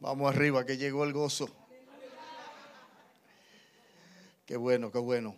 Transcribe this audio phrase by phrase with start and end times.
[0.00, 1.46] Vamos arriba, que llegó el gozo.
[4.46, 5.36] Qué bueno, qué bueno.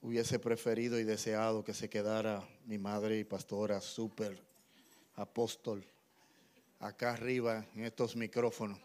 [0.00, 4.42] Hubiese preferido y deseado que se quedara mi madre y pastora super
[5.16, 5.84] apóstol
[6.78, 8.78] acá arriba en estos micrófonos.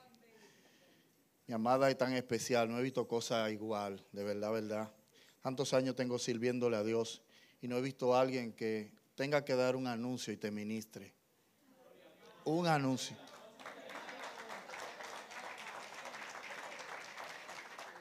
[1.48, 4.94] Mi amada es tan especial, no he visto cosa igual, de verdad, verdad.
[5.42, 7.22] Tantos años tengo sirviéndole a Dios
[7.62, 11.14] y no he visto a alguien que tenga que dar un anuncio y te ministre.
[12.44, 13.23] Un anuncio.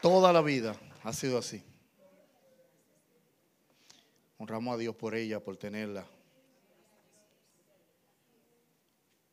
[0.03, 1.63] Toda la vida ha sido así.
[4.37, 6.05] Honramos a Dios por ella, por tenerla.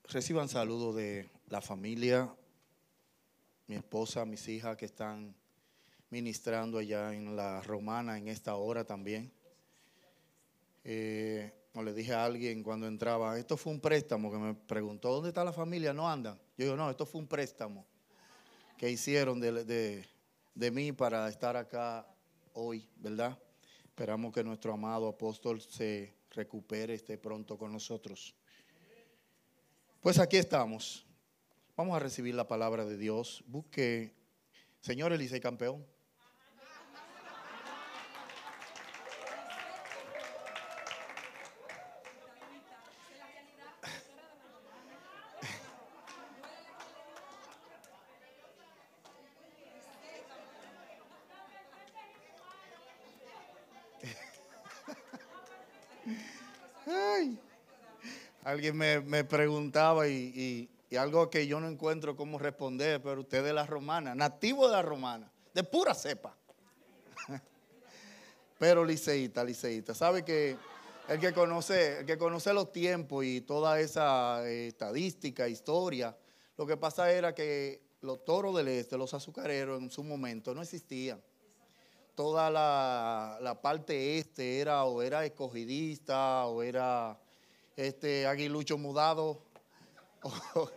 [0.03, 2.31] Reciban saludos de la familia,
[3.65, 5.33] mi esposa, mis hijas que están
[6.11, 9.31] ministrando allá en la romana en esta hora también.
[10.83, 15.11] Eh, como le dije a alguien cuando entraba, esto fue un préstamo que me preguntó,
[15.11, 15.93] ¿dónde está la familia?
[15.93, 16.35] ¿No andan?
[16.59, 17.87] Yo digo, no, esto fue un préstamo
[18.77, 20.18] que hicieron de de
[20.55, 22.07] mí para estar acá
[22.53, 23.37] hoy, ¿verdad?
[23.83, 28.35] Esperamos que nuestro amado apóstol se recupere, esté pronto con nosotros.
[29.99, 31.05] Pues aquí estamos.
[31.75, 33.43] Vamos a recibir la palabra de Dios.
[33.47, 34.13] Busque,
[34.79, 35.85] señor Elisei Campeón.
[58.59, 63.65] Alguien me, preguntaba y, algo que yo no encuentro cómo responder, pero usted es la
[63.65, 66.35] romana, nativo de la romana, de pura cepa.
[68.59, 69.95] pero liceíta, liceíta.
[69.95, 70.57] ¿Sabe que
[71.07, 76.17] el que conoce, el que conoce los tiempos y toda esa eh, estadística, historia,
[76.57, 80.63] lo que pasa era que los toros del este, los azucareros en su momento no
[80.63, 81.21] existían.
[82.13, 87.17] Toda la, la parte este era o era escogidista o era
[87.79, 89.41] este aguilucho mudado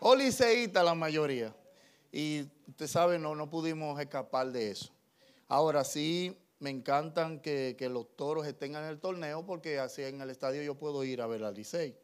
[0.00, 1.54] o, liceíta la mayoría.
[2.10, 4.90] Y usted sabe, no, no pudimos escapar de eso.
[5.48, 10.30] Ahora sí, me encantan que, los toros estén en el torneo porque así en el
[10.30, 11.94] estadio yo puedo ir a ver al Licey.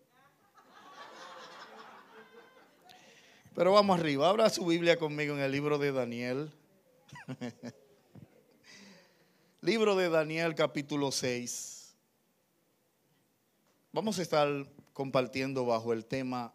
[3.54, 6.52] Pero vamos arriba, abra su Biblia conmigo en el libro de Daniel.
[9.62, 11.75] libro de Daniel capítulo 6.
[13.96, 14.46] Vamos a estar
[14.92, 16.52] compartiendo bajo el tema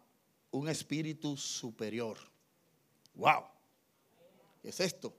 [0.52, 2.16] un espíritu superior.
[3.14, 3.42] ¡Wow!
[4.62, 5.12] ¿Qué es esto?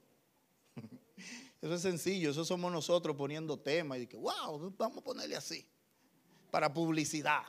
[1.62, 5.68] Eso es sencillo, eso somos nosotros poniendo tema y que, wow, vamos a ponerle así,
[6.50, 7.44] para publicidad.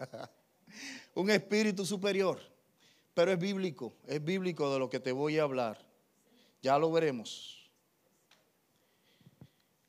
[1.14, 2.40] un espíritu superior,
[3.14, 5.86] pero es bíblico, es bíblico de lo que te voy a hablar.
[6.60, 7.70] Ya lo veremos.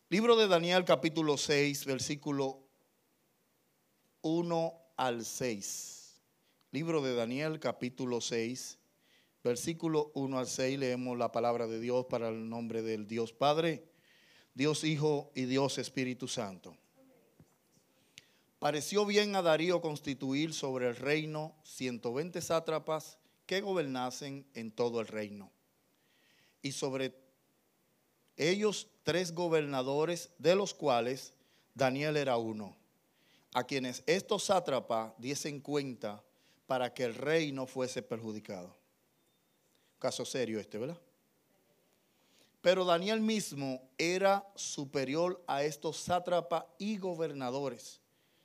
[0.09, 2.66] Libro de Daniel capítulo 6, versículo
[4.22, 6.22] 1 al 6.
[6.72, 8.78] Libro de Daniel, capítulo 6,
[9.44, 13.88] versículo 1 al 6, leemos la palabra de Dios para el nombre del Dios Padre,
[14.53, 16.75] Dios Hijo y Dios Espíritu Santo.
[18.59, 25.07] Pareció bien a Darío constituir sobre el reino 120 sátrapas que gobernasen en todo el
[25.07, 25.51] reino.
[26.63, 27.16] Y sobre
[28.35, 31.34] ellos tres gobernadores, de los cuales
[31.75, 32.75] Daniel era uno
[33.57, 36.23] a quienes estos sátrapas diesen cuenta
[36.68, 38.72] para que el rey no fuese perjudicado.
[39.97, 41.02] Caso serio este, ¿verdad?
[42.61, 47.99] Pero Daniel mismo era superior a estos sátrapas y gobernadores,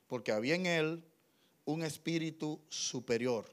[0.07, 1.05] porque había en él
[1.67, 3.45] un espíritu superior.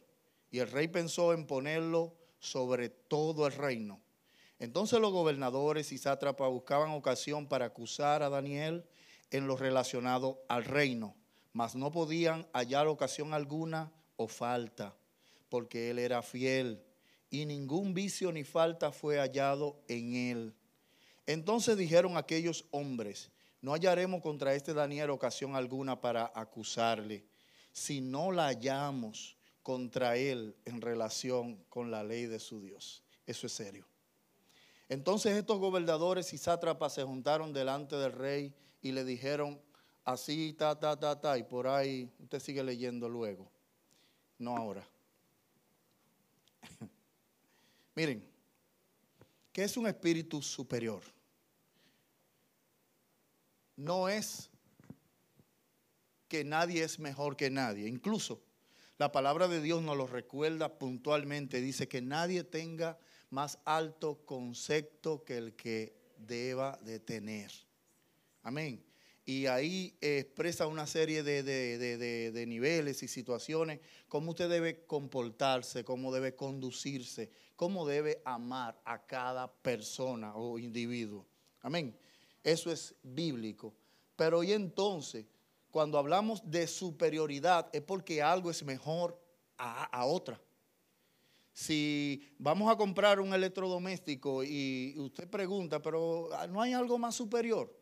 [0.51, 4.00] Y el rey pensó en ponerlo sobre todo el reino.
[4.60, 8.86] Entonces los gobernadores y sátrapas buscaban ocasión para acusar a Daniel
[9.30, 11.18] en lo relacionado al reino
[11.54, 14.96] mas no podían hallar ocasión alguna o falta,
[15.50, 16.84] porque él era fiel
[17.30, 20.56] y ningún vicio ni falta fue hallado en él.
[21.25, 23.30] Entonces dijeron aquellos hombres,
[23.62, 27.25] no hallaremos contra este Daniel ocasión alguna para acusarle,
[27.72, 33.04] si no la hallamos contra él en relación con la ley de su Dios.
[33.28, 33.86] Eso es serio.
[34.88, 39.62] Entonces estos gobernadores y sátrapas se juntaron delante del rey y le dijeron
[40.11, 43.51] así, ta, ta, ta, ta, y por ahí usted sigue leyendo luego.
[44.38, 44.88] No ahora.
[47.95, 48.23] Miren,
[49.51, 51.03] ¿qué es un espíritu superior?
[53.75, 54.50] No es
[56.27, 57.88] que nadie es mejor que nadie.
[57.88, 58.41] Incluso
[58.97, 61.61] la palabra de Dios nos lo recuerda puntualmente.
[61.61, 67.51] Dice que nadie tenga más alto concepto que el que deba de tener.
[68.44, 68.88] Amén.
[69.30, 76.36] Y ahí expresa una serie de, niveles y situaciones, cómo usted debe comportarse, cómo debe
[76.36, 81.28] conducirse, cómo debe amar a cada persona o individuo.
[81.62, 81.96] Amén.
[82.44, 83.76] Eso es bíblico.
[84.16, 85.28] Pero hoy entonces,
[85.70, 89.22] cuando hablamos de superioridad, es porque algo es mejor
[89.60, 90.42] a, a otra
[91.54, 97.14] si vamos a comprar un electrodoméstico y usted pregunta, pero ah, ¿no hay algo más
[97.16, 97.79] superior?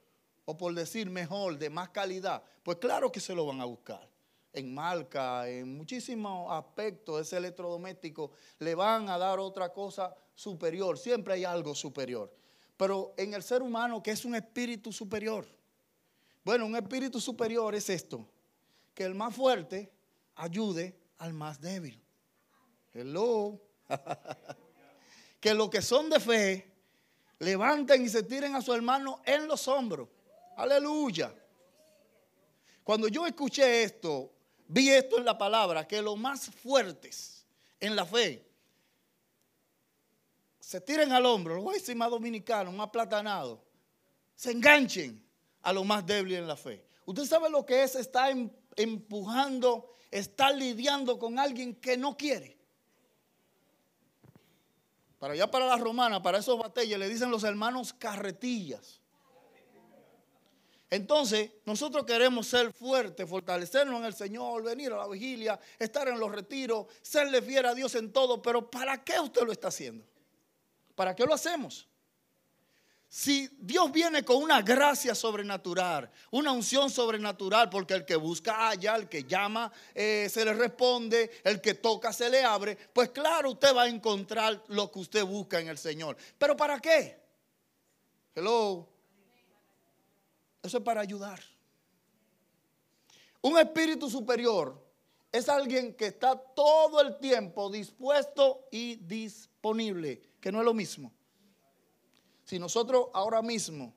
[0.49, 4.09] O por decir mejor, de más calidad, pues claro que se lo van a buscar.
[4.53, 10.97] En marca, en muchísimos aspectos ese electrodoméstico, le van a dar otra cosa superior.
[10.97, 12.33] Siempre hay algo superior.
[12.77, 15.45] Pero en el ser humano, que es un espíritu superior?
[16.45, 18.25] Bueno, un espíritu superior es esto,
[18.93, 19.91] que el más fuerte
[20.35, 22.01] ayude al más débil.
[22.93, 23.59] Hello.
[25.41, 26.71] que los que son de fe
[27.39, 30.07] levanten y se tiren a su hermano en los hombros.
[30.57, 31.33] Aleluya.
[32.83, 34.31] Cuando yo escuché esto,
[34.67, 37.45] vi esto en la palabra, que los más fuertes
[37.79, 38.43] en la fe
[40.59, 43.59] se tiren al hombro, los voy más dominicanos, más platanados,
[44.35, 45.23] se enganchen
[45.61, 46.83] a los más débiles en la fe.
[47.05, 52.57] Usted sabe lo que es estar em, empujando, estar lidiando con alguien que no quiere.
[55.19, 58.96] Para allá para la romana, para esos batallas, le dicen los hermanos carretillas.
[60.89, 66.17] Entonces, nosotros queremos ser fuertes, fortalecernos en el Señor, venir a la vigilia, estar en
[66.17, 70.05] los retiros, serle fiel a Dios en todo, pero ¿para qué usted lo está haciendo?
[70.95, 71.87] ¿Para qué lo hacemos?
[73.09, 78.95] Si Dios viene con una gracia sobrenatural, una unción sobrenatural, porque el que busca halla,
[78.95, 83.51] el que llama eh, se le responde, el que toca se le abre, pues claro,
[83.51, 86.17] usted va a encontrar lo que usted busca en el Señor.
[86.37, 87.17] ¿Pero para qué?
[88.35, 88.96] Hello.
[90.67, 91.39] Eso es para ayudar.
[93.41, 94.85] Un espíritu superior
[95.31, 101.13] es alguien que está todo el tiempo dispuesto y disponible, que no es lo mismo.
[102.43, 103.93] Si nosotros ahora mismo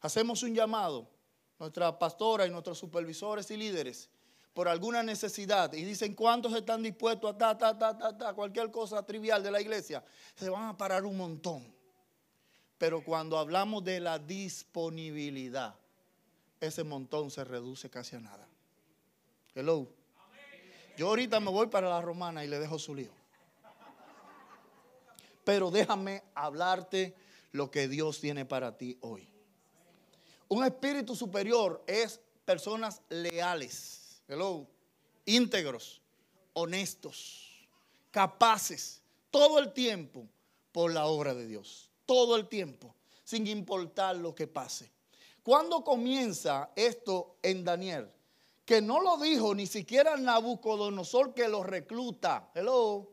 [0.00, 1.10] hacemos un llamado,
[1.58, 4.08] nuestra pastora y nuestros supervisores y líderes,
[4.54, 8.70] por alguna necesidad y dicen cuántos están dispuestos a ta, ta, ta, ta, ta, cualquier
[8.70, 10.04] cosa trivial de la iglesia,
[10.36, 11.79] se van a parar un montón.
[12.80, 15.74] Pero cuando hablamos de la disponibilidad,
[16.58, 18.48] ese montón se reduce casi a nada.
[19.54, 19.86] Hello.
[20.96, 23.12] Yo ahorita me voy para la romana y le dejo su lío.
[25.44, 27.14] Pero déjame hablarte
[27.52, 29.28] lo que Dios tiene para ti hoy.
[30.48, 34.66] Un espíritu superior es personas leales, hello,
[35.26, 36.00] íntegros,
[36.54, 37.68] honestos,
[38.10, 40.26] capaces, todo el tiempo
[40.72, 44.90] por la obra de Dios, todo el tiempo, sin importar lo que pase.
[45.44, 48.10] ¿Cuándo comienza esto en Daniel?
[48.64, 52.50] Que no lo dijo ni siquiera Nabucodonosor que lo recluta.
[52.52, 53.12] Hello.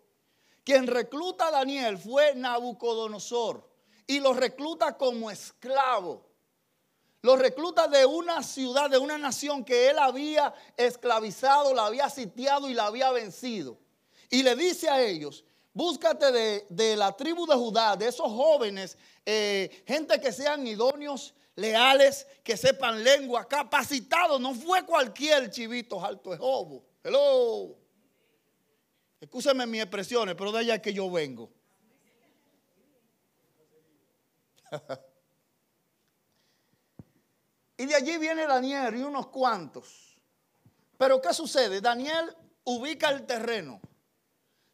[0.63, 3.70] Quien recluta a Daniel fue Nabucodonosor
[4.08, 6.25] y lo recluta como esclavo.
[7.22, 12.68] Lo recluta de una ciudad, de una nación que él había esclavizado, la había sitiado
[12.68, 13.77] y la había vencido.
[14.32, 15.44] Y le dice a ellos,
[15.77, 22.25] búscate de, la tribu de Judá, de esos jóvenes, eh, gente que sean idóneos, leales,
[22.43, 24.41] que sepan lengua, capacitados.
[24.41, 26.84] No fue cualquier chivito alto de jobo.
[27.03, 27.77] Hello.
[29.22, 31.51] Escúcheme mis expresiones, pero de allá es que yo vengo.
[37.77, 40.17] y de allí viene Daniel y unos cuantos.
[40.98, 41.81] Pero ¿qué sucede?
[41.81, 43.79] Daniel ubica el terreno.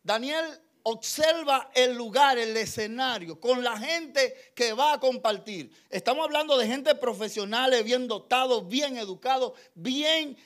[0.01, 5.72] Daniel observa el lugar, el escenario, con la gente que va a compartir.
[5.90, 10.38] Estamos hablando de gente profesionales, bien dotados, bien educados, bien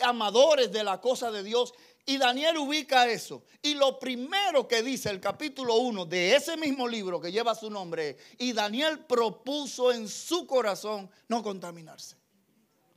[0.00, 1.72] amadores de la cosa de Dios
[2.06, 3.44] y Daniel ubica eso.
[3.62, 7.70] Y lo primero que dice el capítulo 1 de ese mismo libro que lleva su
[7.70, 12.16] nombre y Daniel propuso en su corazón no contaminarse.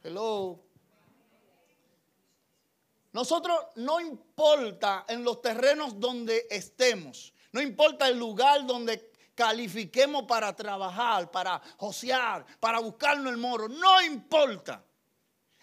[0.03, 0.66] Hello.
[3.17, 10.55] Nosotros no importa en los terrenos donde estemos, no importa el lugar donde califiquemos para
[10.55, 14.85] trabajar, para josear, para buscarnos el moro, no importa.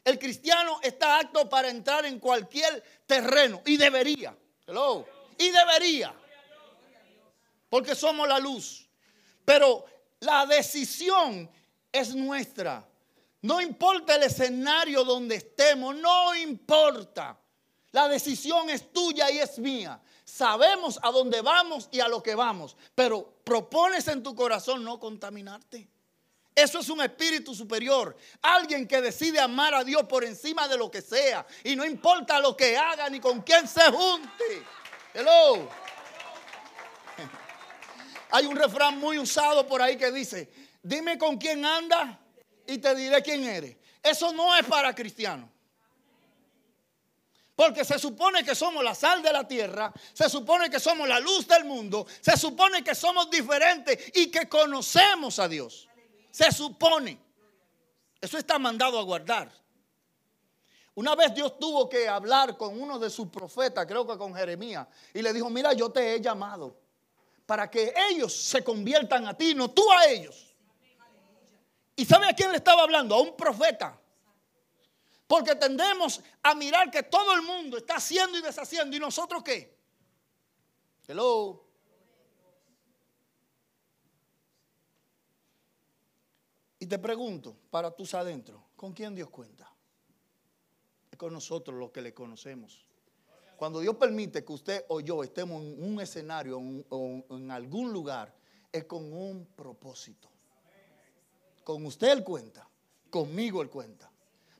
[0.02, 4.36] El cristiano está apto para entrar en cualquier terreno y debería.
[4.66, 5.06] Hello.
[5.38, 6.12] Y debería.
[7.68, 8.84] Porque somos la luz.
[9.44, 9.84] Pero
[10.18, 11.48] la decisión
[11.92, 12.84] es nuestra.
[13.42, 17.38] No importa el escenario donde estemos, no importa.
[17.94, 20.00] La decisión es tuya y es mía.
[20.24, 24.98] Sabemos a dónde vamos y a lo que vamos, pero propones en tu corazón no
[24.98, 25.86] contaminarte.
[26.56, 28.16] Eso es un espíritu superior.
[28.42, 31.46] Alguien que decide amar a Dios por encima de lo que sea.
[31.62, 34.64] Y no importa lo que haga ni con quién se junte.
[35.14, 35.68] Hello.
[38.32, 40.50] Hay un refrán muy usado por ahí que dice,
[40.82, 42.18] dime con quién anda
[42.66, 43.76] y te diré quién eres.
[44.02, 45.53] Eso no es para cristianos.
[47.56, 51.20] Porque se supone que somos la sal de la tierra, se supone que somos la
[51.20, 55.88] luz del mundo, se supone que somos diferentes y que conocemos a Dios.
[56.32, 57.16] Se supone.
[58.20, 59.52] Eso está mandado a guardar.
[60.96, 64.86] Una vez Dios tuvo que hablar con uno de sus profetas, creo que con Jeremías,
[65.12, 66.76] y le dijo, mira, yo te he llamado
[67.46, 70.54] para que ellos se conviertan a ti, no tú a ellos.
[71.96, 73.14] ¿Y sabe a quién le estaba hablando?
[73.14, 74.00] A un profeta.
[75.26, 78.96] Porque tendemos a mirar que todo el mundo está haciendo y deshaciendo.
[78.96, 79.76] ¿Y nosotros qué?
[81.06, 81.64] Hello.
[86.78, 89.72] Y te pregunto, para tus adentros, ¿con quién Dios cuenta?
[91.10, 92.84] Es con nosotros los que le conocemos.
[93.56, 98.34] Cuando Dios permite que usted o yo estemos en un escenario o en algún lugar,
[98.70, 100.28] es con un propósito.
[101.62, 102.68] Con usted Él cuenta,
[103.08, 104.10] conmigo Él cuenta.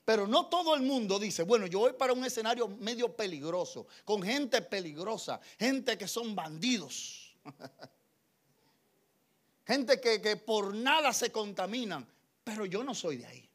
[0.04, 4.22] Pero no todo el mundo dice, bueno, yo voy para un escenario medio peligroso, con
[4.22, 7.34] gente peligrosa, gente que son bandidos,
[9.66, 12.06] gente que, que por nada se contaminan.
[12.44, 13.50] Pero yo no soy de ahí.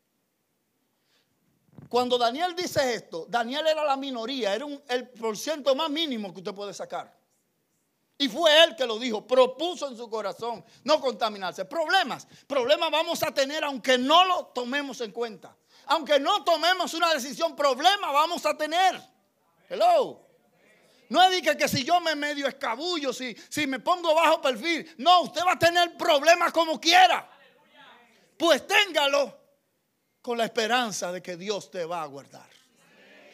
[1.88, 6.53] Cuando Daniel dice esto, Daniel era la minoría, era el porciento más mínimo que usted
[6.53, 7.18] puede sacar.
[8.18, 11.63] Y fue él que lo dijo, propuso en su corazón no contaminarse.
[11.63, 15.56] Problemas, problemas vamos a tener aunque no lo tomemos en cuenta.
[15.89, 19.01] Aunque no tomemos una decisión, problemas vamos a tener.
[19.67, 20.25] Hello.
[21.10, 24.93] No que, que si yo me medio escabullo, si, si me pongo bajo perfil.
[25.00, 27.27] No, usted va a tener problemas como quiera.
[28.38, 29.36] Pues téngalo
[30.22, 32.50] con la esperanza de que Dios te va a guardar.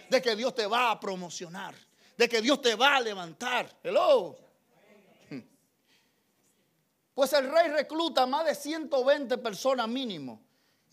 [0.10, 1.76] De que Dios te va a promocionar.
[2.16, 3.70] De que Dios te va a levantar.
[3.84, 4.38] Hello.
[7.14, 10.45] Pues el rey recluta más de 120 personas mínimo.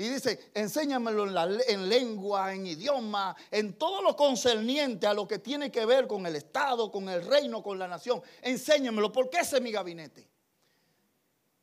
[0.02, 5.38] Y dice, enséñamelo en, en, lengua, en idioma, en todo lo concerniente a lo que
[5.38, 8.21] tiene que ver con el Estado, con el reino, con la nación.
[8.40, 10.28] Enséñamelo, porque ese es mi gabinete.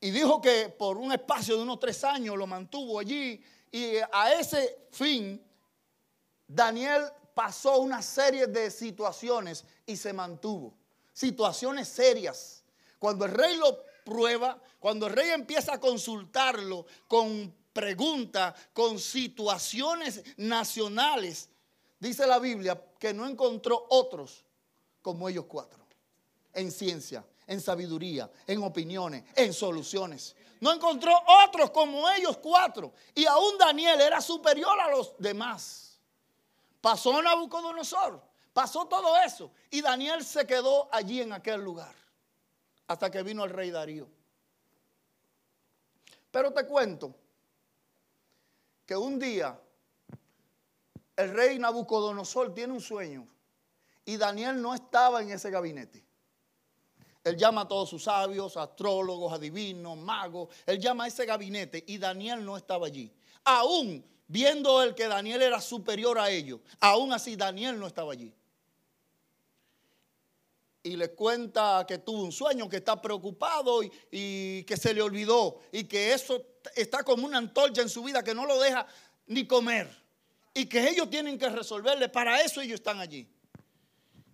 [0.00, 3.44] Y dijo que por un espacio de unos tres años lo mantuvo allí.
[3.70, 5.46] Y a ese fin,
[6.48, 7.02] Daniel
[7.34, 10.72] pasó una serie de situaciones y se mantuvo.
[11.12, 12.64] Situaciones serias.
[12.98, 20.22] Cuando el rey lo prueba, cuando el rey empieza a consultarlo con preguntas, con situaciones
[20.36, 21.48] nacionales,
[21.98, 24.44] dice la Biblia que no encontró otros
[25.02, 25.80] como ellos cuatro
[26.52, 30.34] en ciencia, en sabiduría, en opiniones, en soluciones.
[30.60, 31.12] No encontró
[31.44, 32.92] otros como ellos cuatro.
[33.14, 35.98] Y aún Daniel era superior a los demás.
[36.80, 38.22] Pasó Nabucodonosor,
[38.52, 39.52] pasó todo eso.
[39.70, 41.94] Y Daniel se quedó allí en aquel lugar.
[42.86, 44.08] Hasta que vino el rey Darío.
[46.30, 47.14] Pero te cuento
[48.90, 49.56] que un día
[51.14, 53.24] el rey Nabucodonosor tiene un sueño.
[54.04, 56.04] Y Daniel no estaba en ese gabinete.
[57.22, 60.48] Él llama a todos sus sabios, astrólogos, adivinos, magos.
[60.66, 63.12] Él llama a ese gabinete y Daniel no estaba allí.
[63.44, 68.34] Aún viendo él que Daniel era superior a ellos, aún así Daniel no estaba allí.
[70.82, 75.00] Y le cuenta que tuvo un sueño, que está preocupado y, y que se le
[75.00, 75.60] olvidó.
[75.70, 76.42] Y que eso
[76.74, 78.86] está como una antorcha en su vida que no lo deja
[79.26, 79.88] ni comer.
[80.52, 82.08] Y que ellos tienen que resolverle.
[82.08, 83.28] Para eso ellos están allí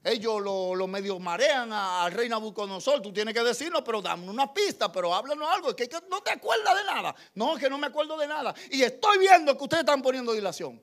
[0.07, 3.03] ellos lo, medio marean al rey Nabucodonosor.
[3.03, 5.71] Tú tienes que decirlo, pero dame una pista, pero háblanos algo.
[5.71, 7.15] Es que, no te acuerdas de nada.
[7.35, 8.55] No, es que no me acuerdo de nada.
[8.71, 10.81] Y estoy viendo que ustedes están poniendo dilación.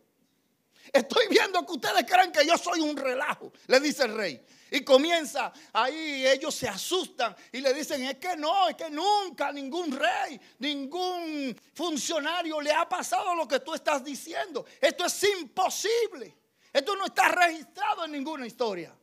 [0.91, 4.45] Estoy viendo que ustedes creen que yo soy un relajo, le dice el rey.
[4.71, 9.51] Y comienza ahí, ellos se asustan y le dicen, es que no, es que nunca
[9.51, 14.65] ningún rey, ningún funcionario le ha pasado lo que tú estás diciendo.
[14.81, 16.35] Esto es imposible.
[16.73, 18.95] Esto no está registrado en ninguna historia.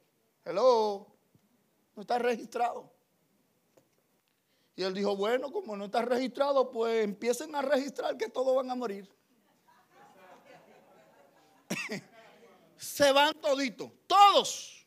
[0.45, 1.07] Hello.
[1.95, 2.93] No está registrado.
[4.75, 8.71] Y él dijo, bueno, como no está registrado, pues empiecen a registrar que todos van
[8.71, 9.09] a morir.
[12.81, 14.87] Se van toditos, todos.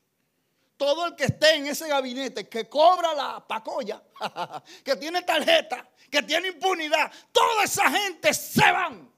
[0.76, 4.02] Todo el que esté en ese gabinete, que cobra la pacoya,
[4.84, 9.14] que tiene tarjeta, que tiene impunidad, toda esa gente se van.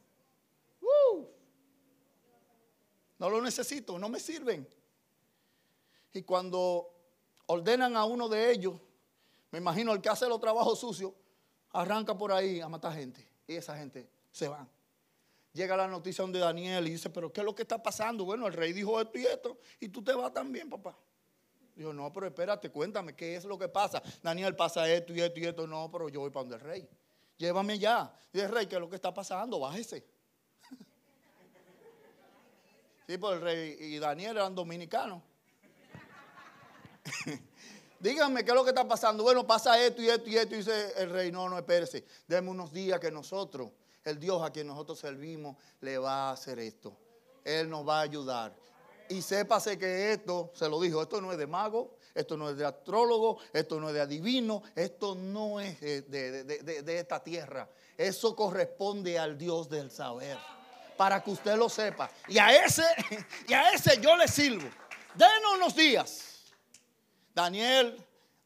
[3.17, 4.67] No lo necesito, no me sirven.
[6.11, 6.93] Y cuando
[7.45, 8.75] ordenan a uno de ellos,
[9.51, 11.13] me imagino el que hace los trabajos sucios,
[11.71, 13.25] arranca por ahí a matar gente.
[13.47, 14.69] Y esa gente se van.
[15.55, 18.25] Llega la noticia donde Daniel y dice, pero ¿qué es lo que está pasando?
[18.25, 20.97] Bueno, el rey dijo esto y esto, y tú te vas también, papá.
[21.73, 24.03] Dijo, no, pero espérate, cuéntame, ¿qué es lo que pasa?
[24.21, 25.65] Daniel pasa esto y esto y esto.
[25.65, 26.89] No, pero yo voy para donde el rey.
[27.37, 28.13] Llévame ya.
[28.33, 29.61] Dice, rey, ¿qué es lo que está pasando?
[29.61, 30.05] Bájese.
[33.07, 35.23] sí, pues el rey y Daniel eran dominicanos.
[38.01, 39.23] Díganme qué es lo que está pasando.
[39.23, 40.53] Bueno, pasa esto y esto y esto.
[40.53, 42.05] Y dice el rey, no, no, espérese.
[42.27, 43.71] Deme unos días que nosotros,
[44.05, 46.95] el Dios a quien nosotros servimos, le va a hacer esto.
[47.43, 48.55] Él nos va a ayudar.
[49.09, 52.57] Y sépase que esto, se lo dijo, esto no es de mago, esto no es
[52.57, 57.69] de astrólogo, esto no es de adivino, esto no es de, de esta tierra.
[57.97, 60.37] Eso corresponde al Dios del saber.
[60.97, 62.09] Para que usted lo sepa.
[62.27, 62.85] Y a ese,
[63.47, 64.67] y a ese yo le sirvo.
[65.13, 66.53] Denos unos días.
[67.33, 67.97] Daniel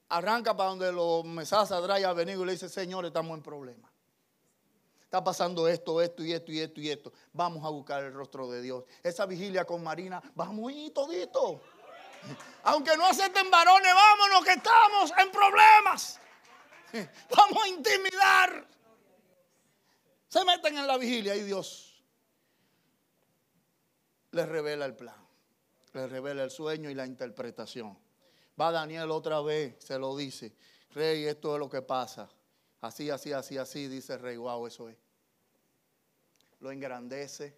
[0.09, 3.88] arranca para donde los mesas y venido y le dice, Señor, estamos en problema.
[5.09, 7.11] Está pasando esto, esto y esto y esto y esto.
[7.33, 8.83] Vamos a buscar el rostro de Dios.
[9.01, 11.59] Esa vigilia con Marina, vamos y todito.
[12.61, 16.19] Aunque no acepten varones, vámonos que estamos en problemas.
[17.35, 18.67] Vamos a intimidar.
[20.27, 22.03] Se meten en la vigilia y Dios
[24.29, 25.15] les revela el plan,
[25.93, 27.97] les revela el sueño y la interpretación.
[28.61, 30.53] Va Daniel otra vez, se lo dice.
[30.91, 32.29] Rey, esto es lo que pasa.
[32.81, 34.37] Así, así, así, así, dice el rey.
[34.37, 34.97] Wow, eso es.
[36.59, 37.57] Lo engrandece.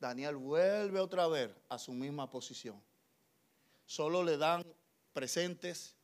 [0.00, 2.80] Daniel vuelve otra vez a su misma posición.
[3.84, 4.64] Solo le dan
[5.12, 5.96] presentes,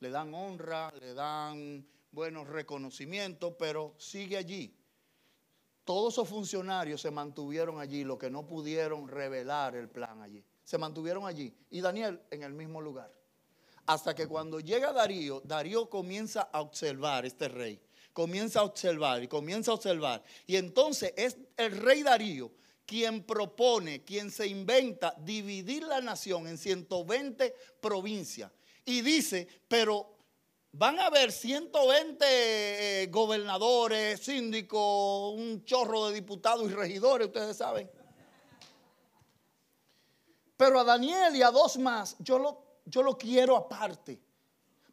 [0.00, 4.78] le dan honra, le dan buenos reconocimientos, pero sigue allí.
[5.84, 10.44] Todos esos funcionarios se mantuvieron allí, los que no pudieron revelar el plan allí.
[10.62, 11.52] Se mantuvieron allí.
[11.70, 13.12] Y Daniel en el mismo lugar.
[13.86, 17.82] Hasta que cuando llega Darío, Darío comienza a observar, este rey,
[18.12, 20.22] comienza a observar y comienza a observar.
[20.46, 22.50] Y entonces es el rey Darío
[22.84, 28.50] quien propone, quien se inventa dividir la nación en 120 provincias.
[28.84, 30.16] Y dice, pero
[30.72, 32.24] van a haber 120
[33.02, 37.90] eh, gobernadores, síndicos, un chorro de diputados y regidores, ustedes saben.
[40.56, 44.20] Pero a Daniel y a dos más, yo lo yo lo quiero aparte.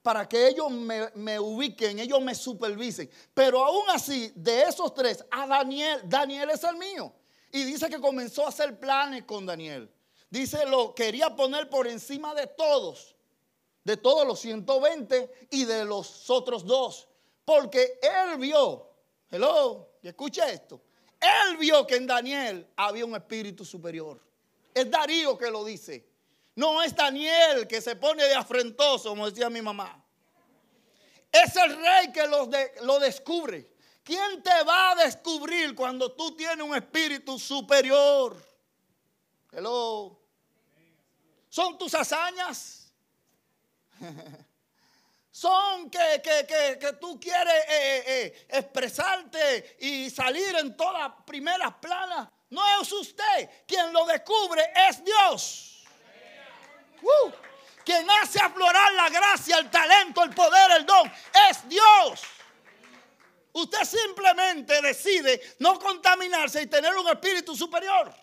[0.10, 3.08] Para que ellos me, ubiquen, ellos me supervisen.
[3.32, 7.14] Pero aún así, de esos tres, a Daniel, Daniel es el mío.
[7.52, 9.88] Y dice que comenzó a hacer planes con Daniel.
[10.28, 13.16] Dice, lo quería poner por encima de todos,
[13.84, 17.08] de todos los 120 y de los otros dos.
[17.46, 18.90] Porque él vio,
[19.30, 20.82] hello, y escucha esto,
[21.22, 24.20] él vio que en Daniel había un espíritu superior.
[24.74, 26.10] Es Darío que lo dice.
[26.56, 29.99] No es Daniel que se pone de afrentoso, como decía mi mamá.
[31.32, 33.70] Es el rey que lo, descubre.
[34.04, 38.36] ¿Quién te va a descubrir cuando tú tienes un espíritu superior?
[39.52, 40.20] Hello.
[41.50, 42.92] ¿Son tus hazañas?
[45.32, 52.28] Son que, que, tú quieres eh, eh, eh, expresarte y salir en todas primeras planas.
[52.50, 53.50] No es usted.
[53.68, 55.86] Quien lo descubre es Dios.
[57.84, 61.12] Quien hace aflorar la gracia, el talento, el poder, el don,
[61.50, 62.22] es Dios.
[63.52, 68.14] Usted simplemente decide no contaminarse y tener un espíritu superior.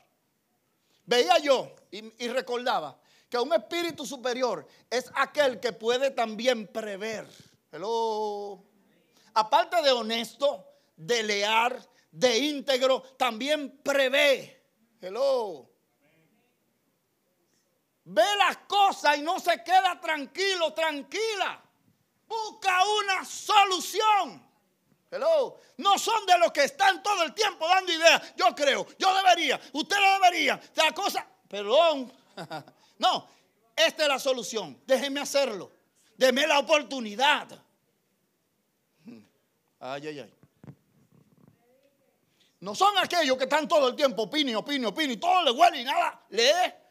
[1.05, 7.27] Veía yo y, recordaba que un espíritu superior es aquel que puede también prever.
[7.73, 8.65] Hello.
[9.35, 10.65] Aparte de honesto,
[10.97, 14.65] de leal, de íntegro, también prevé.
[15.01, 15.76] Hello
[18.07, 21.61] ve las cosas y no se queda tranquilo, tranquila.
[22.27, 24.45] Busca una solución.
[25.11, 25.59] Hello.
[25.79, 28.35] No son de los que están todo el tiempo dando ideas.
[28.37, 30.61] Yo creo, yo debería, usted lo debería.
[30.75, 32.13] La cosa, perdón.
[32.99, 33.29] no,
[33.75, 34.81] esta es la solución.
[34.87, 35.73] Déjeme hacerlo.
[36.17, 37.49] Deme la oportunidad.
[39.79, 40.35] Ay, ay, ay.
[42.61, 45.85] No son aquellos que están todo el tiempo opini, opini, opini, todo le huele y
[45.85, 46.86] nada lee.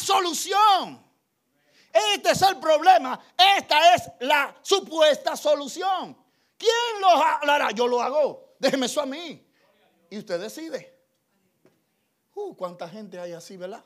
[0.00, 1.04] Solución.
[1.92, 3.20] Este es el problema.
[3.58, 6.16] Esta es la supuesta solución.
[6.56, 7.70] ¿Quién lo hará?
[7.72, 8.54] Yo lo hago.
[8.58, 9.46] Déjeme eso a mí.
[10.10, 10.98] Y usted decide.
[12.34, 13.84] Uh, ¿Cuánta gente hay así, verdad?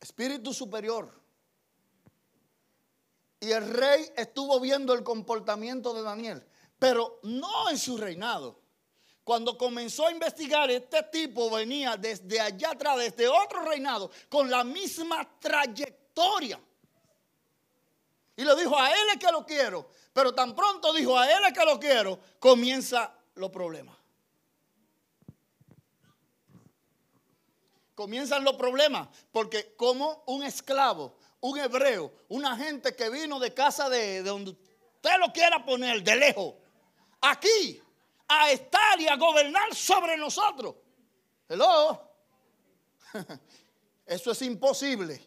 [0.00, 1.12] Espíritu superior.
[3.40, 6.46] Y el rey estuvo viendo el comportamiento de Daniel,
[6.84, 8.60] pero no en su reinado.
[9.24, 14.64] Cuando comenzó a investigar, este tipo venía desde allá atrás, desde otro reinado, con la
[14.64, 16.60] misma trayectoria.
[18.36, 19.88] Y le dijo, a él es que lo quiero.
[20.12, 23.96] Pero tan pronto dijo, a él es que lo quiero, comienza los problemas.
[27.94, 33.88] Comienzan los problemas, porque como un esclavo, un hebreo, una gente que vino de casa
[33.88, 36.54] de, de donde usted lo quiera poner, de lejos,
[37.30, 37.80] aquí
[38.28, 40.74] a estar y a gobernar sobre nosotros.
[41.48, 42.00] Hello.
[44.06, 45.20] Eso es imposible.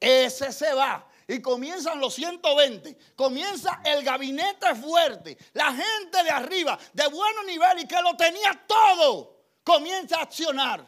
[0.00, 1.06] Ese se va.
[1.26, 2.96] Y comienzan los 120.
[3.14, 5.36] Comienza el gabinete fuerte.
[5.52, 10.86] La gente de arriba, de buen nivel y que lo tenía todo, comienza a accionar.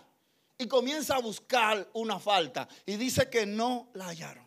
[0.57, 2.69] Y comienza a buscar una falta.
[2.87, 4.47] Y dice que no la hallaron.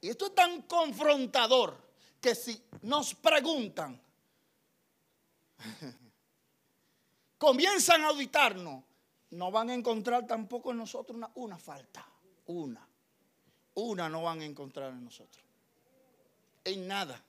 [0.00, 1.85] Y esto es tan confrontador
[2.26, 4.02] que si nos preguntan,
[7.38, 8.82] comienzan a auditarnos,
[9.30, 12.04] no van a encontrar tampoco en nosotros una, falta.
[12.46, 12.84] Una.
[13.74, 15.44] Una no van a encontrar en nosotros.
[16.64, 17.22] En nada.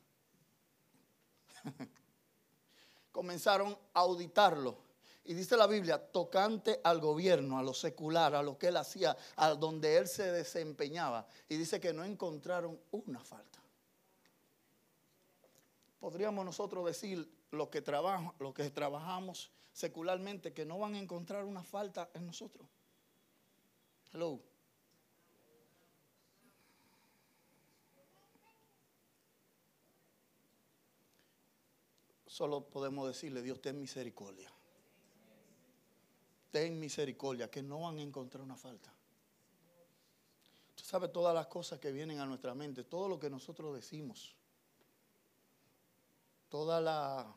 [3.11, 4.79] Comenzaron a auditarlo.
[5.25, 9.15] Y dice la Biblia, tocante al gobierno, a lo secular, a lo que él hacía,
[9.35, 11.27] a donde él se desempeñaba.
[11.47, 13.66] Y dice que no encontraron una falta.
[15.99, 21.45] Podríamos nosotros decir, los que, trabajan, los que trabajamos secularmente que no van a encontrar
[21.45, 22.67] una falta en nosotros.
[24.13, 24.39] Hello.
[32.25, 34.51] Solo podemos decirle, Dios, ten misericordia.
[36.51, 38.93] Ten misericordia, que no van a encontrar una falta.
[40.69, 44.36] Usted sabe todas las cosas que vienen a nuestra mente, todo lo que nosotros decimos
[46.49, 47.35] toda la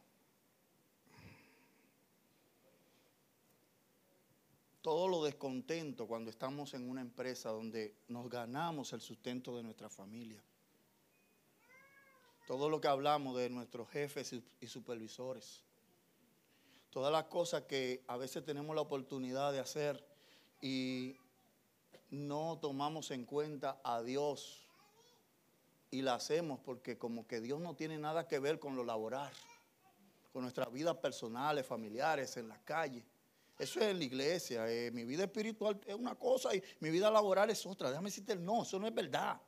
[4.83, 9.91] todo lo descontento cuando estamos en una empresa donde nos ganamos el sustento de nuestra
[9.91, 10.43] familia.
[12.47, 15.63] Todo lo que hablamos de nuestros jefes y supervisores.
[16.89, 20.05] Todas las cosas que a veces tenemos la oportunidad de hacer
[20.61, 21.17] y
[22.11, 24.70] no tomamos en cuenta a Dios
[25.91, 29.33] y la hacemos porque como que Dios no tiene nada que ver con lo laboral,
[30.33, 33.05] con nuestras vidas personales, familiares, en la calle.
[33.59, 34.71] Eso es en la iglesia.
[34.71, 37.91] Eh, mi vida espiritual es una cosa y mi vida laboral es otra.
[37.91, 39.41] Déjame decirte, no, eso no es verdad.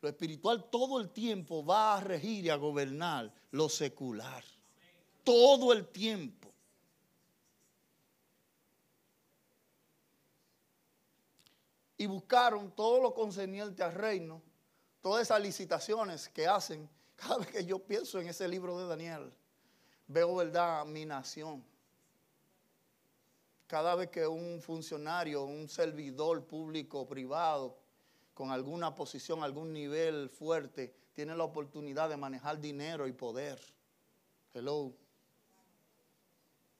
[0.00, 4.42] Lo espiritual todo el tiempo va a regir y a gobernar lo secular.
[5.22, 6.45] Todo el tiempo.
[11.96, 14.42] Y buscaron todo lo concerniente al reino
[15.06, 19.32] todas esas licitaciones que hacen, cada vez que yo pienso en ese libro de Daniel,
[20.08, 21.64] veo, ¿verdad?, mi nación.
[23.68, 27.78] Cada vez que un funcionario, un servidor público privado,
[28.34, 33.60] con alguna posición, algún nivel fuerte, tiene la oportunidad de manejar dinero y poder.
[34.52, 34.92] Hello.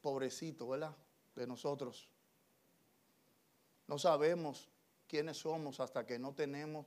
[0.01, 0.97] Pobrecito, ¿verdad?
[1.37, 2.09] De nosotros.
[3.87, 4.69] No sabemos
[5.07, 6.87] quiénes somos hasta que no tenemos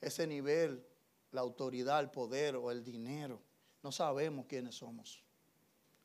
[0.00, 0.84] ese nivel,
[1.32, 3.40] la autoridad, el poder o el dinero.
[3.82, 5.22] No sabemos quiénes somos.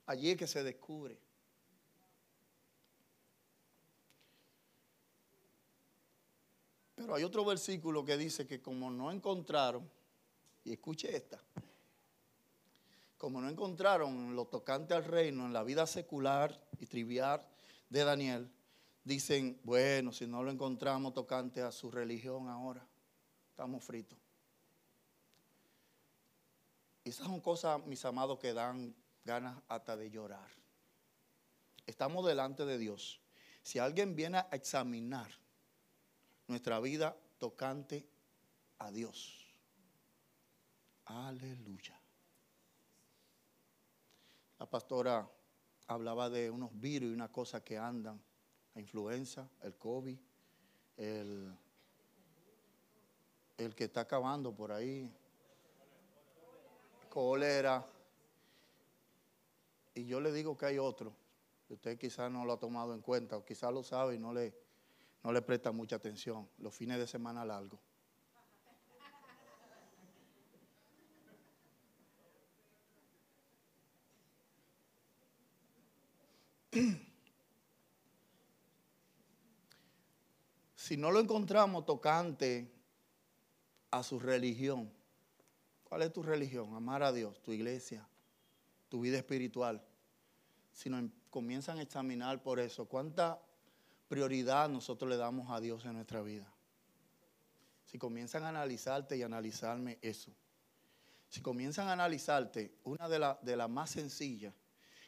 [0.05, 1.17] Allí es que se descubre.
[6.95, 9.89] Pero hay otro versículo que dice que como no encontraron,
[10.63, 11.41] y escuche esta,
[13.17, 17.45] como no encontraron lo tocante al reino en la vida secular y trivial
[17.89, 18.49] de Daniel,
[19.03, 22.85] dicen, bueno, si no lo encontramos tocante a su religión ahora,
[23.49, 24.17] estamos fritos.
[27.03, 30.49] Y esas son cosas, mis amados, que dan ganas hasta de llorar.
[31.85, 33.19] Estamos delante de Dios.
[33.61, 35.29] Si alguien viene a examinar
[36.47, 38.07] nuestra vida tocante
[38.79, 39.45] a Dios,
[41.05, 41.99] aleluya.
[44.59, 45.29] La pastora
[45.87, 48.21] hablaba de unos virus y una cosa que andan,
[48.73, 50.17] la influenza, el COVID,
[50.97, 51.57] el
[53.57, 55.11] el que está acabando por ahí,
[57.09, 57.85] cólera,
[59.95, 61.13] Y yo le digo que hay otro,
[61.67, 64.33] que usted quizás no lo ha tomado en cuenta, o quizás lo sabe y no
[64.33, 64.51] le,
[65.23, 67.79] no le presta mucha atención, los fines de semana largos.
[80.83, 82.69] Si no lo encontramos tocante
[83.89, 84.91] a su religión,
[85.85, 86.75] ¿cuál es tu religión?
[86.75, 88.05] Amar a Dios, tu iglesia,
[88.89, 89.81] tu vida espiritual.
[90.73, 93.41] Si nos comienzan a examinar por eso, ¿cuánta
[94.09, 96.53] prioridad nosotros le damos a Dios en nuestra vida?
[97.85, 100.33] Si comienzan a analizarte y analizarme eso.
[101.29, 104.53] Si comienzan a analizarte, una de las de más sencillas,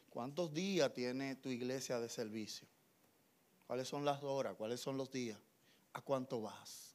[0.09, 2.65] ¿cuántos días tiene tu iglesia de servicio?
[3.67, 4.55] ¿Cuáles son las horas?
[4.55, 5.37] ¿Cuáles son los días?
[5.95, 6.93] ¿A cuánto vas?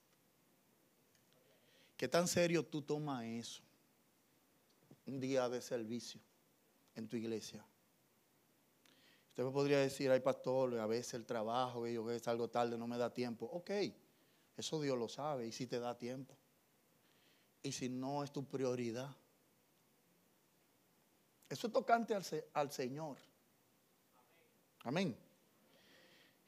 [1.97, 3.63] ¿Qué tan serio tú tomas eso?
[5.07, 6.21] Un día de servicio
[6.95, 7.65] en tu iglesia.
[9.31, 12.87] Usted me podría decir, ay pastor, a veces el trabajo, yo que salgo tarde, no
[12.87, 13.47] me da tiempo.
[13.47, 13.71] Ok,
[14.55, 16.37] eso Dios lo sabe y si te da tiempo.
[17.63, 19.17] Y si no es tu prioridad.
[21.49, 23.17] Eso es tocante al, al Señor.
[24.85, 25.17] Amén.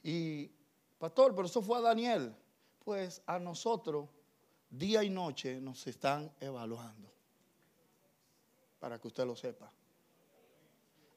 [0.02, 0.48] Y,
[0.98, 2.36] pastor, pero eso fue a Daniel
[2.84, 4.08] pues a nosotros
[4.70, 7.12] día y noche nos están evaluando.
[8.78, 9.72] Para que usted lo sepa.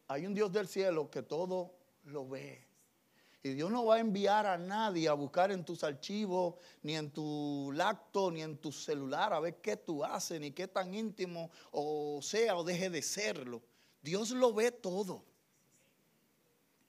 [0.08, 1.74] Hay un Dios del cielo que todo
[2.06, 2.64] lo ve.
[3.42, 7.12] Y Dios no va a enviar a nadie a buscar en tus archivos, ni en
[7.12, 11.52] tu lacto, ni en tu celular, a ver qué tú haces, ni qué tan íntimo
[11.72, 13.62] o sea o deje de serlo.
[14.02, 15.24] Dios lo ve todo.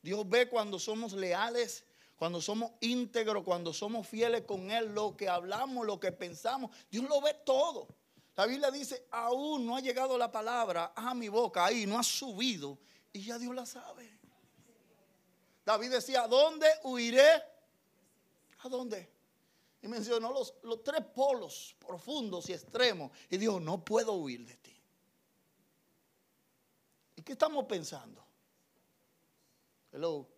[0.02, 1.84] Dios ve cuando somos leales
[2.16, 7.04] cuando somos íntegros, cuando somos fieles con Él, lo que hablamos, lo que pensamos, Dios
[7.04, 7.86] lo ve todo.
[8.36, 12.02] La Biblia dice, aún no ha llegado la palabra a mi boca, ahí no ha
[12.02, 12.78] subido
[13.12, 14.18] y ya Dios la sabe.
[15.64, 17.42] David decía, ¿a dónde huiré?
[18.60, 19.10] ¿A dónde?
[19.82, 23.10] Y mencionó los, los tres polos profundos y extremos.
[23.28, 24.80] Y dijo, no puedo huir de ti.
[27.16, 28.24] ¿Y qué estamos pensando?
[29.92, 30.35] Hello.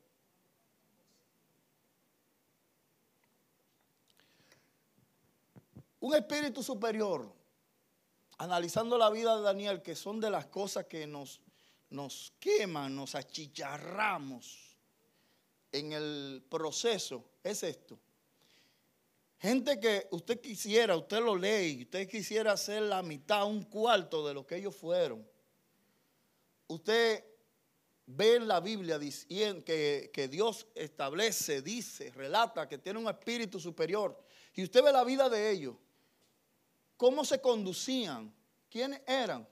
[6.01, 7.33] Un espíritu superior,
[8.39, 11.41] analizando la vida de Daniel, que son de las cosas que nos,
[11.91, 14.77] nos queman, nos achicharramos
[15.73, 17.99] en el proceso, es esto.
[19.41, 24.35] Gente que usted quisiera, usted lo lee, usted quisiera hacer la mitad, un cuarto de
[24.35, 25.29] lo que ellos fueron.
[26.69, 27.25] Usted
[28.07, 34.17] ve en la Biblia que Dios establece, dice, relata que tiene un espíritu superior.
[34.55, 35.77] Y usted ve la vida de ellos
[36.99, 38.31] cómo se conducían,
[38.69, 39.49] quiénes eran.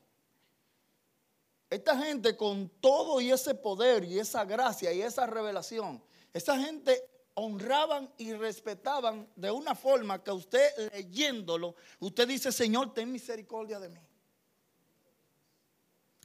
[1.70, 6.02] Esta gente con todo y ese poder y esa gracia y esa revelación,
[6.34, 7.02] esta gente
[7.34, 13.88] honraban y respetaban de una forma que usted leyéndolo, usted dice, Señor, ten misericordia de
[13.88, 14.00] mí.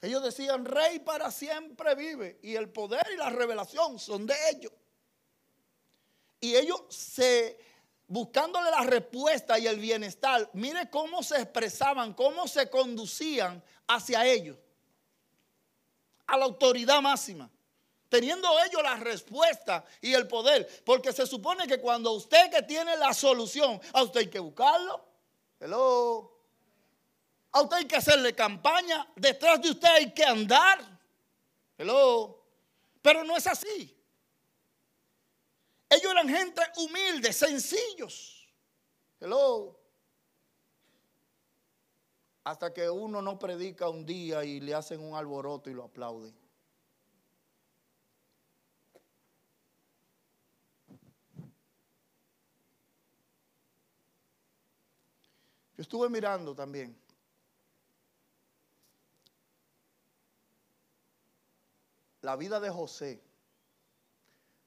[0.02, 2.40] Ellos decían, Rey para siempre vive.
[2.42, 4.72] Y el poder y la revelación son de ellos.
[6.40, 7.60] Y ellos se
[8.12, 14.58] buscándole la respuesta y el bienestar, mire cómo se expresaban, cómo se conducían hacia ellos,
[16.28, 17.50] a la autoridad máxima,
[18.10, 22.98] teniendo ellos la respuesta y el poder, porque se supone que cuando usted que tiene
[22.98, 25.06] la solución, a usted hay que buscarlo,
[25.58, 26.38] hello,
[27.54, 31.00] a usted hay que hacerle campaña, detrás de usted hay que andar,
[31.78, 32.44] hello,
[33.02, 33.98] pero no es así.
[35.92, 38.48] Ellos eran gente humilde, sencillos.
[39.20, 39.78] Hello.
[42.46, 46.34] Hasta que uno no predica un día y le hacen un alboroto y lo aplauden.
[55.76, 56.98] Yo estuve mirando también.
[62.22, 63.31] La vida de José.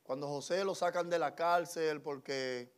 [0.04, 2.70] Cuando José lo sacan de la cárcel porque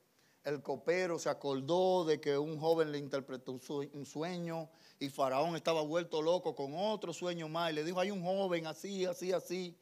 [0.44, 5.82] el copero se acordó de que un joven le interpretó un sueño y Faraón estaba
[5.82, 9.76] vuelto loco con otro sueño más y le dijo, hay un joven así, así, así.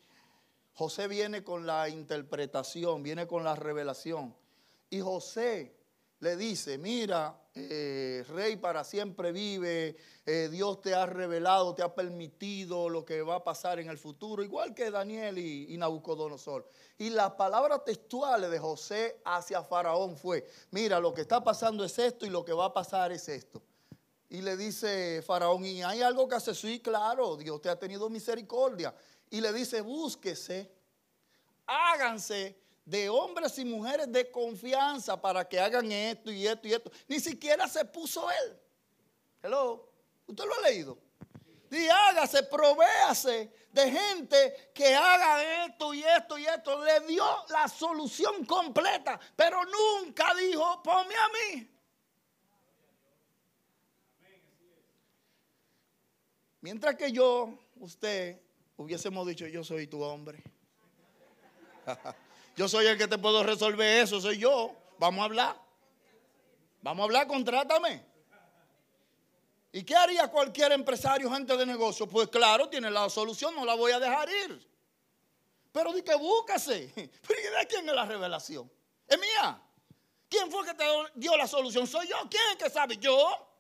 [0.73, 4.35] José viene con la interpretación, viene con la revelación.
[4.89, 5.77] Y José
[6.21, 9.97] le dice, mira, eh, rey para siempre vive,
[10.27, 13.99] eh, Dios te ha revelado, te ha permitido lo que va a pasar en el
[13.99, 16.69] futuro, igual que Daniel y, Nabucodonosor.
[16.99, 21.99] Y las palabras textuales de José hacia Faraón fue, mira, lo que está pasando es
[21.99, 23.63] esto y lo que va a pasar es esto.
[24.31, 26.55] Y le dice Faraón, ¿y hay algo que hace?
[26.55, 28.95] Sí, claro, Dios te ha tenido misericordia.
[29.31, 30.71] y le dice, búsquese,
[31.67, 36.91] háganse de hombres y mujeres de confianza para que hagan esto y esto y esto.
[37.09, 38.61] Ni siquiera se puso él.
[39.43, 39.91] Hello,
[40.27, 40.99] ¿usted lo ha leído?
[41.71, 46.85] Y hágase, provéase de gente que haga esto y esto y esto.
[46.85, 51.71] Le dio la solución completa, pero nunca dijo, ponme a mí.
[56.61, 58.41] Mientras que yo, usted,
[58.77, 60.43] hubiésemos dicho, yo soy tu hombre.
[62.57, 64.75] yo soy el que te puedo resolver eso, soy yo.
[64.99, 65.61] Vamos a hablar.
[66.83, 68.05] Vamos a hablar, contrátame.
[69.73, 72.07] ¿Y qué haría cualquier empresario, gente de negocio?
[72.07, 74.69] Pues claro, tiene la solución, no la voy a dejar ir.
[75.73, 76.93] Pero di que búscase.
[77.27, 78.71] ¿Pero de quién es la revelación?
[79.09, 79.61] Es mía.
[80.29, 80.85] ¿Quién fue que te
[81.17, 81.87] dio la solución?
[81.87, 82.17] Soy yo.
[82.31, 82.97] ¿Quién es que sabe?
[82.99, 83.51] Yo.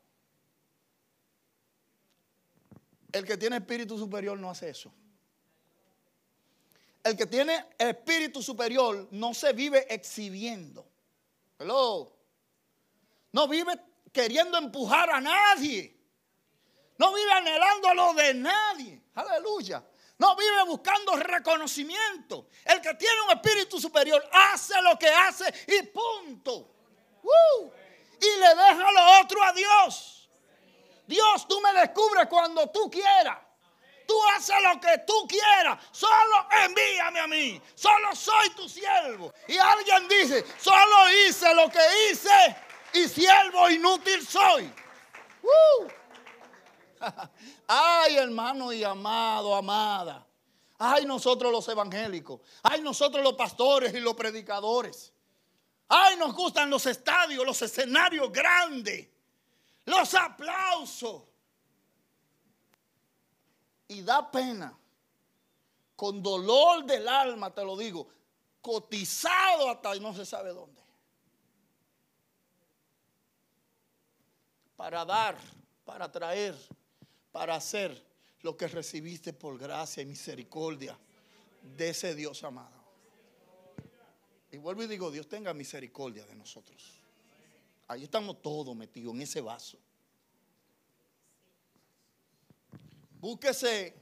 [3.10, 4.92] El que tiene espíritu superior no hace eso.
[7.04, 10.86] El que tiene espíritu superior no se vive exhibiendo.
[11.58, 12.10] Hello.
[13.32, 13.78] No vive
[14.10, 15.94] queriendo empujar a nadie.
[16.96, 19.02] No vive anhelando lo de nadie.
[19.14, 19.84] Aleluya.
[20.16, 22.48] No vive buscando reconocimiento.
[22.64, 26.74] El que tiene un espíritu superior hace lo que hace y punto.
[28.18, 30.30] Y le deja lo otro a Dios.
[31.06, 33.38] Dios, tú me descubres cuando tú quieras.
[34.06, 35.78] Tú haces lo que tú quieras.
[35.90, 37.60] Solo envíame a mí.
[37.74, 39.32] Solo soy tu siervo.
[39.48, 42.56] Y alguien dice, solo hice lo que hice
[42.94, 44.72] y siervo inútil soy.
[47.66, 50.26] Ay, hermano y amado, amada.
[50.78, 52.40] Ay, nosotros los evangélicos.
[52.62, 55.12] Ay, nosotros los pastores y los predicadores.
[55.88, 59.08] Ay, nos gustan los estadios, los escenarios grandes
[59.84, 61.22] los aplausos.
[63.94, 64.76] Y da pena,
[65.94, 68.08] con dolor del alma te lo digo,
[68.60, 70.82] cotizado hasta no se sabe dónde.
[74.74, 75.38] Para dar,
[75.84, 76.56] para traer,
[77.30, 78.04] para hacer
[78.40, 80.98] lo que recibiste por gracia y misericordia
[81.62, 82.82] de ese Dios amado.
[84.50, 87.00] Y vuelvo y digo, Dios tenga misericordia de nosotros.
[87.86, 89.78] Ahí estamos todos metidos en ese vaso.
[93.24, 93.94] Búsquese,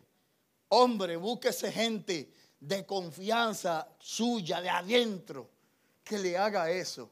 [0.70, 5.48] hombre, búsquese gente de confianza suya, de adentro,
[6.02, 7.08] que le haga eso.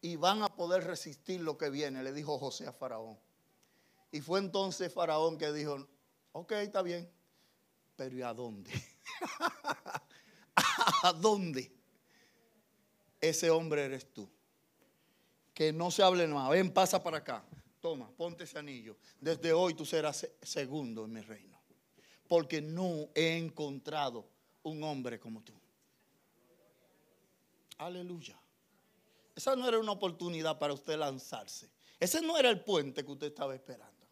[0.00, 3.18] Y van a poder resistir lo que viene, le dijo José a Faraón.
[4.12, 5.84] Y fue entonces Faraón que dijo,
[6.30, 7.10] ok, está bien,
[7.96, 8.70] pero ¿y a dónde?
[11.02, 11.72] ¿A dónde?
[13.20, 14.30] Ese hombre eres tú
[15.52, 16.50] que no se hable más.
[16.50, 17.42] Ven, pasa para acá.
[17.80, 18.96] Toma, ponte ese anillo.
[19.20, 21.58] Desde hoy tú serás segundo en mi reino.
[22.26, 24.28] Porque no he encontrado
[24.62, 25.54] un hombre como tú.
[27.78, 28.38] Aleluya.
[29.34, 31.70] Esa no era una oportunidad para usted lanzarse.
[32.00, 34.06] Ese no era el puente que usted estaba esperando.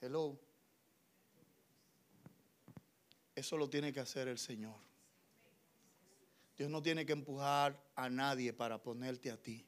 [0.00, 0.38] Hello.
[3.34, 4.76] Eso lo tiene que hacer el Señor.
[6.56, 9.66] Dios no tiene que empujar a nadie para ponerte a ti.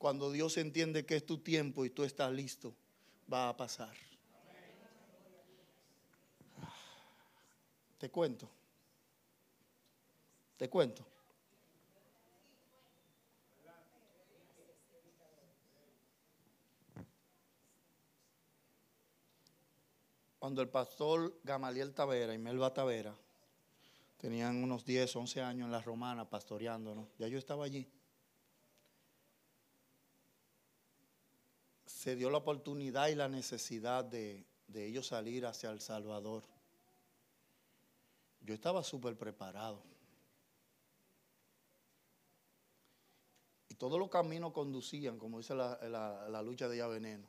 [0.00, 2.74] Cuando Dios entiende que es tu tiempo y tú estás listo,
[3.30, 3.94] va a pasar.
[7.98, 8.48] Te cuento.
[10.56, 11.06] Te cuento.
[20.38, 23.14] Cuando el pastor Gamaliel Tavera y Melba Tavera
[24.16, 27.86] tenían unos 10, 11 años en la romana pastoreándonos, ya yo estaba allí.
[32.00, 36.44] Se dio la oportunidad y la necesidad de, ellos salir hacia El Salvador.
[38.40, 39.82] Yo estaba súper preparado.
[43.68, 47.26] Y todos los caminos conducían, como dice la, lucha de Ya Veneno,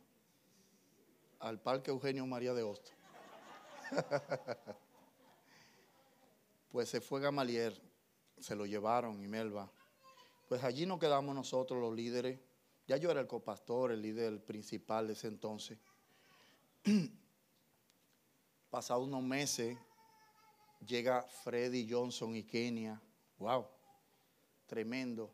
[1.39, 2.93] al Parque Eugenio María de Hostos.
[6.72, 7.78] pues se fue Gamalier,
[8.39, 9.70] se lo llevaron y Melba.
[10.48, 12.39] Pues allí nos quedamos nosotros los líderes
[12.88, 15.78] ya yo era el copastor, el líder principal de ese entonces.
[18.70, 19.78] Pasados unos meses,
[20.86, 23.02] llega Freddy Johnson y Kenia.
[23.38, 23.68] ¡Wow!
[24.66, 25.32] Tremendo.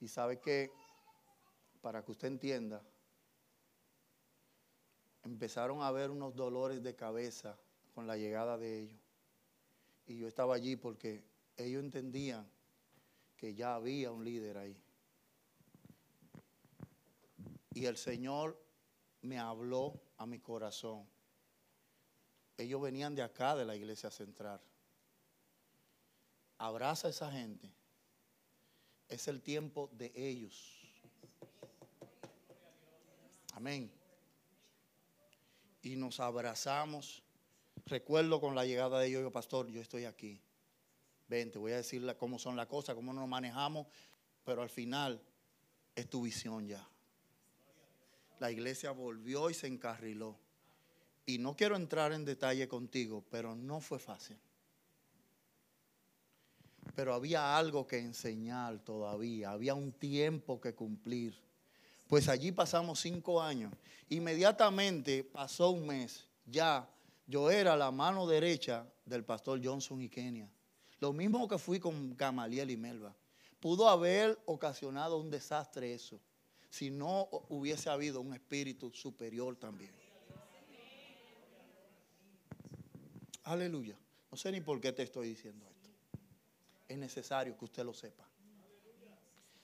[0.00, 0.70] Y sabe que,
[1.80, 2.82] para que usted entienda,
[5.24, 7.58] empezaron a haber unos dolores de cabeza
[7.94, 9.00] con la llegada de ellos.
[10.06, 11.24] Y yo estaba allí porque
[11.56, 12.48] ellos entendían
[13.36, 14.85] que ya había un líder ahí.
[17.76, 18.58] Y el Señor
[19.20, 21.06] me habló a mi corazón
[22.58, 24.60] ellos venían de acá, de la iglesia central.
[26.58, 27.70] Abraza a esa gente.
[29.08, 30.80] Es el tiempo de ellos.
[33.52, 33.92] Amén.
[35.82, 37.22] Y nos abrazamos.
[37.84, 40.40] Recuerdo con la llegada de ellos, yo, pastor, yo estoy aquí.
[41.28, 43.86] Ven, te voy a decir cómo son las cosas, cómo nos manejamos,
[44.44, 45.20] pero al final
[45.94, 46.88] es tu visión ya.
[48.38, 50.36] La iglesia volvió y se encarriló.
[51.24, 54.36] Y no quiero entrar en detalle contigo, pero no fue fácil.
[56.94, 61.34] Pero había algo que enseñar todavía, había un tiempo que cumplir.
[62.08, 63.72] Pues allí pasamos cinco años.
[64.08, 66.88] Inmediatamente pasó un mes, ya
[67.26, 70.48] yo era la mano derecha del pastor Johnson y Kenia.
[71.00, 73.14] Lo mismo que fui con Gamaliel y Melba.
[73.60, 76.20] Pudo haber ocasionado un desastre eso,
[76.70, 79.90] si no hubiese habido un espíritu superior también.
[83.44, 83.96] Aleluya.
[84.30, 85.90] No sé ni por qué te estoy diciendo esto.
[86.88, 88.28] Es necesario que usted lo sepa.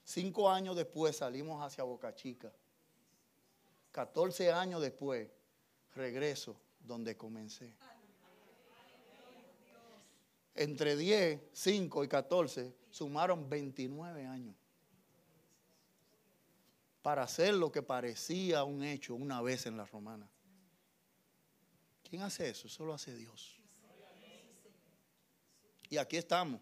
[0.05, 2.53] Cinco años después salimos hacia Boca Chica.
[3.92, 5.28] 14 años después
[5.94, 7.74] regreso donde comencé.
[10.55, 14.61] Entre 10, 5 y 14 sumaron 29 años
[17.03, 20.28] para hacer lo que parecía un hecho una vez en la romana.
[22.09, 22.68] ¿Quién hace eso?
[22.68, 23.57] Eso lo hace Dios.
[25.90, 26.61] Y aquí estamos.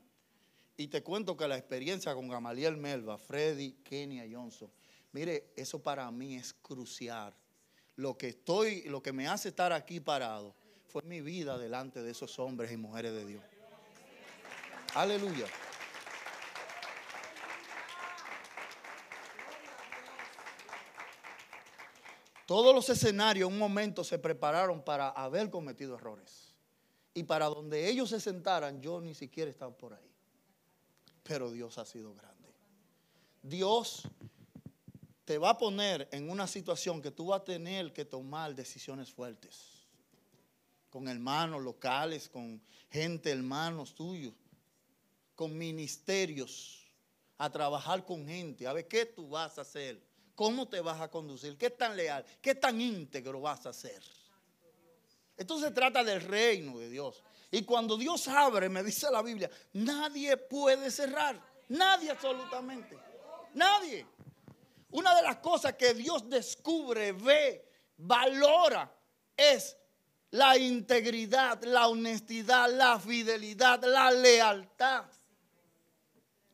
[0.77, 4.73] Y te cuento que la experiencia con Gamaliel Melba, Freddy, Kenia Johnson,
[5.13, 7.35] mire, eso para mí es crucial.
[7.97, 12.11] Lo que estoy, lo que me hace estar aquí parado fue mi vida delante de
[12.11, 13.43] esos hombres y mujeres de Dios.
[14.95, 15.47] Aleluya.
[22.51, 26.53] Todos los escenarios en un momento se prepararon para haber cometido errores.
[27.15, 30.11] Y para donde ellos se sentaran, yo ni siquiera estaba por ahí.
[31.23, 32.53] Pero Dios ha sido grande.
[33.41, 34.03] Dios
[35.25, 39.13] te va a poner en una situación que tú vas a tener que tomar decisiones
[39.13, 39.87] fuertes.
[40.91, 44.35] Con hermanos locales, con gente, hermanos tuyos,
[45.37, 46.85] con ministerios,
[47.39, 50.10] a trabajar con gente, a ver qué tú vas a hacer,
[50.41, 54.03] cómo te vas a conducir, qué tan leal, qué tan íntegro vas a hacer.
[55.37, 57.23] Esto se trata del reino de Dios.
[57.51, 61.39] Y cuando Dios abre, me dice la Biblia, nadie puede cerrar.
[61.69, 62.97] Nadie absolutamente.
[63.53, 64.07] Nadie.
[64.93, 67.69] Una de las cosas que Dios descubre, ve,
[67.99, 68.91] valora,
[69.37, 69.77] es
[70.31, 75.05] la integridad, la honestidad, la fidelidad, la lealtad.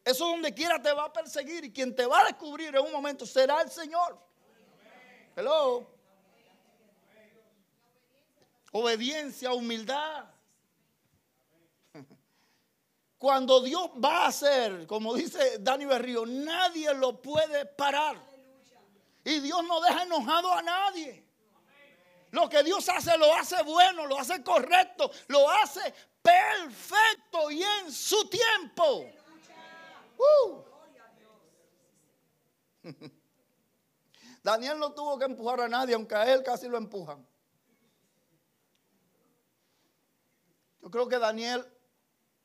[0.07, 2.93] Eso donde quiera te va a perseguir y quien te va a descubrir en un
[2.93, 4.17] momento será el Señor.
[5.35, 5.85] Hello.
[8.71, 10.27] Obediencia, humildad.
[13.19, 18.17] Cuando Dios va a hacer, como dice Dani Berrío, nadie lo puede parar.
[19.25, 21.27] Y Dios no deja enojado a nadie.
[22.31, 25.93] Lo que Dios hace lo hace bueno, lo hace correcto, lo hace
[26.23, 29.05] perfecto y en su tiempo.
[30.19, 30.63] Uh.
[34.43, 37.27] Daniel no tuvo que empujar a nadie, aunque a él casi lo empujan.
[40.81, 41.67] Yo creo que Daniel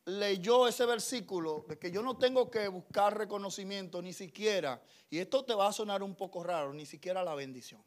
[0.06, 5.46] leyó ese versículo de que yo no tengo que buscar reconocimiento ni siquiera, y esto
[5.46, 7.84] te va a sonar un poco raro, ni siquiera la bendición.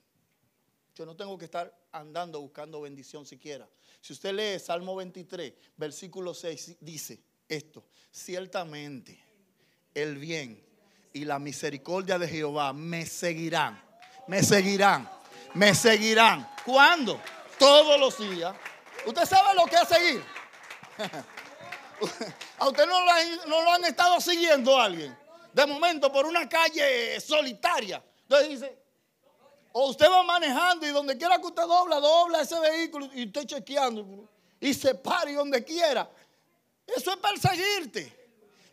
[0.94, 3.68] Yo no tengo que estar andando buscando bendición siquiera.
[4.00, 9.33] Si usted lee Salmo 23, versículo 6, dice esto, ciertamente
[9.94, 10.62] el bien
[11.12, 13.82] y la misericordia de Jehová me seguirán,
[14.26, 15.08] me seguirán,
[15.54, 16.50] me seguirán.
[16.64, 17.20] ¿Cuándo?
[17.58, 18.54] Todos los días.
[19.06, 20.24] ¿Usted sabe lo que es seguir?
[22.58, 23.00] A usted no
[23.64, 25.16] lo, han, estado siguiendo alguien.
[25.52, 28.02] De momento por una calle solitaria.
[28.22, 28.78] Entonces dice,
[29.72, 33.44] o usted va manejando y donde quiera que usted dobla, dobla ese vehículo y usted
[33.46, 34.28] chequeando
[34.60, 36.10] y se para y donde quiera.
[36.86, 38.23] Eso es perseguirte.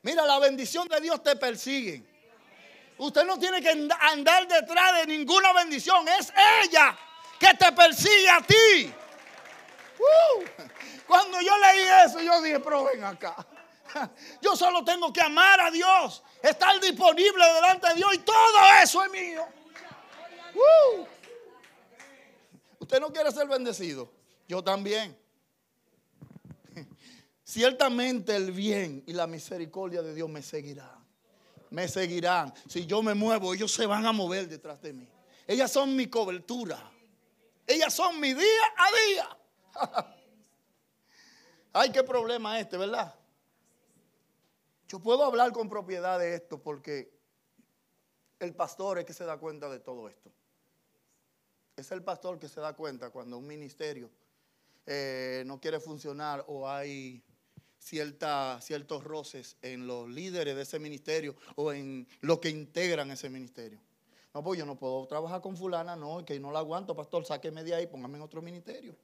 [0.03, 2.03] Mira, la bendición de Dios te persigue.
[2.97, 6.07] Usted no tiene que andar detrás de ninguna bendición.
[6.07, 6.31] Es
[6.63, 6.97] ella
[7.39, 8.93] que te persigue a ti.
[9.99, 10.43] Uh.
[11.07, 13.35] cuando yo leí eso, yo dije, pero ven acá.
[14.41, 19.03] Yo solo tengo que amar a Dios, estar disponible delante de Dios y todo eso
[19.03, 19.45] es mío.
[20.55, 21.05] Uh.
[22.79, 24.09] Usted no quiere ser bendecido.
[24.47, 25.20] Yo también.
[27.51, 31.05] Ciertamente el bien y la misericordia de Dios me seguirán.
[31.69, 32.53] Me seguirán.
[32.65, 35.05] Si yo me muevo, ellos se van a mover detrás de mí.
[35.45, 36.81] Ellas son mi cobertura.
[37.67, 38.45] Ellas son mi día
[38.77, 39.37] a día.
[41.73, 43.13] Ay, qué problema este, ¿verdad?
[44.87, 47.11] Yo puedo hablar con propiedad de esto porque
[48.39, 50.31] el pastor es que se da cuenta de todo esto.
[51.75, 54.09] Es el pastor que se da cuenta cuando un ministerio
[54.85, 57.21] eh, no quiere funcionar o hay
[57.81, 63.29] cierta, ciertos roces en los líderes de ese ministerio o en los que integran ese
[63.29, 63.79] ministerio.
[64.33, 67.63] No, pues yo no puedo trabajar con fulana, no, que no la aguanto, pastor, sáqueme
[67.63, 68.95] de ahí, póngame en otro ministerio.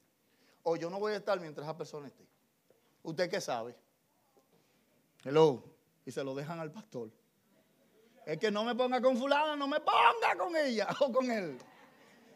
[0.63, 2.25] O yo no voy a estar mientras esa persona esté.
[3.03, 3.75] ¿Usted qué sabe?
[5.23, 5.63] Hello.
[6.05, 7.09] Y se lo dejan al pastor.
[8.25, 11.57] Es que no me ponga con fulana, no me ponga con ella o con él.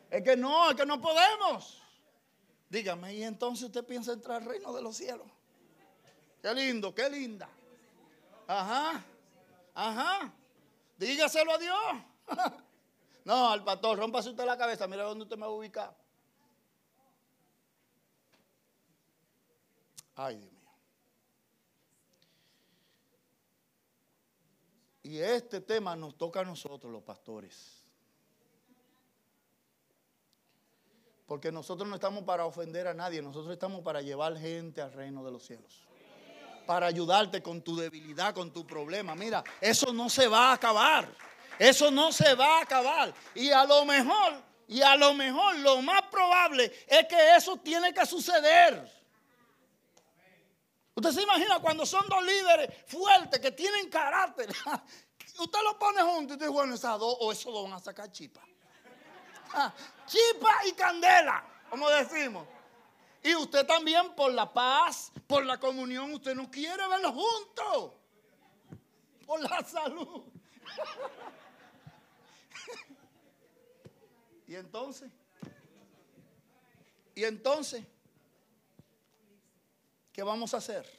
[0.09, 1.81] Es que no, es que no podemos.
[2.69, 5.27] Dígame, ¿y entonces usted piensa entrar al reino de los cielos?
[6.41, 7.47] Qué lindo, qué linda.
[8.47, 9.03] Ajá,
[9.75, 10.33] ajá.
[10.97, 11.77] Dígaselo a Dios.
[13.23, 15.95] No, al pastor, rompase usted la cabeza, mira dónde usted me va a ubicar.
[20.15, 20.71] Ay, Dios mío.
[25.03, 27.85] Y este tema nos toca a nosotros, los pastores.
[31.27, 35.23] Porque nosotros no estamos para ofender a nadie, nosotros estamos para llevar gente al reino
[35.23, 35.90] de los cielos
[36.65, 39.15] para ayudarte con tu debilidad, con tu problema.
[39.15, 41.07] Mira, eso no se va a acabar.
[41.59, 43.13] Eso no se va a acabar.
[43.35, 47.93] Y a lo mejor, y a lo mejor, lo más probable es que eso tiene
[47.93, 48.89] que suceder.
[50.95, 54.49] Usted se imagina cuando son dos líderes fuertes que tienen carácter.
[55.39, 58.11] Usted lo pone juntos y dice, bueno, esas dos o esos dos van a sacar
[58.11, 58.41] chipa.
[59.53, 59.73] Ah,
[60.05, 62.47] chipa y candela, como decimos.
[63.23, 67.93] Y usted también por la paz, por la comunión, usted no quiere verlos juntos.
[69.25, 70.23] Por la salud.
[74.47, 75.11] y entonces,
[77.13, 77.85] y entonces,
[80.11, 80.89] ¿qué vamos a hacer?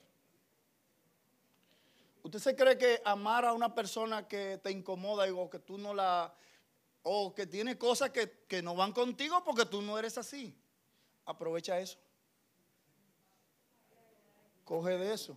[2.22, 5.92] ¿Usted se cree que amar a una persona que te incomoda o que tú no
[5.92, 6.32] la...
[7.02, 10.56] o que tiene cosas que, que no van contigo porque tú no eres así?
[11.24, 11.98] Aprovecha eso
[14.72, 15.36] coge de eso.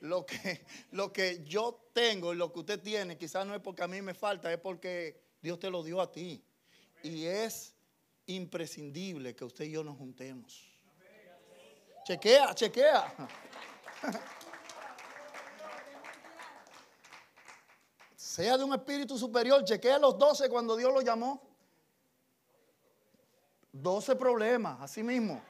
[0.00, 3.82] Lo que, lo que yo tengo y lo que usted tiene, quizás no es porque
[3.82, 6.44] a mí me falta, es porque Dios te lo dio a ti.
[7.02, 7.74] Y es
[8.26, 10.68] imprescindible que usted y yo nos juntemos.
[12.04, 13.14] Chequea, chequea.
[18.14, 21.42] Sea de un espíritu superior, chequea los 12 cuando Dios lo llamó.
[23.72, 25.40] 12 problemas, así mismo.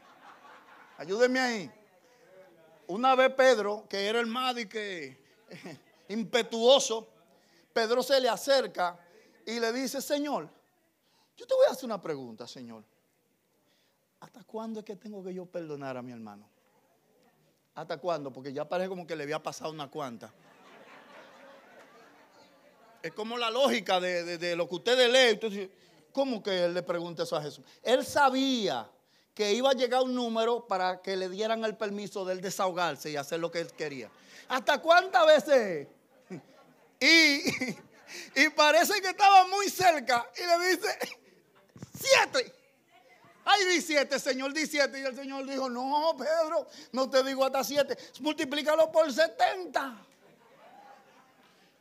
[0.98, 1.81] Ayúdenme ahí.
[2.88, 4.56] Una vez Pedro, que era el más
[6.08, 7.08] impetuoso,
[7.72, 8.98] Pedro se le acerca
[9.46, 10.48] y le dice, Señor,
[11.36, 12.84] yo te voy a hacer una pregunta, Señor.
[14.20, 16.48] ¿Hasta cuándo es que tengo que yo perdonar a mi hermano?
[17.74, 18.32] ¿Hasta cuándo?
[18.32, 20.32] Porque ya parece como que le había pasado una cuanta.
[23.02, 25.30] Es como la lógica de, lo que ustedes leen.
[25.30, 25.70] Entonces,
[26.12, 27.64] ¿cómo que él le pregunta eso a Jesús?
[27.82, 28.88] Él sabía
[29.34, 33.10] que iba a llegar un número para que le dieran el permiso de él desahogarse
[33.10, 34.10] y hacer lo que él quería.
[34.48, 35.88] ¿Hasta cuántas veces?
[37.00, 37.42] Y,
[38.36, 40.98] y parece que estaba muy cerca y le dice,
[41.98, 42.54] siete.
[43.44, 45.00] Ay, di siete, Señor, di siete.
[45.00, 47.98] Y el Señor dijo, no, Pedro, no te digo hasta siete.
[48.20, 50.06] Multiplícalo por 70.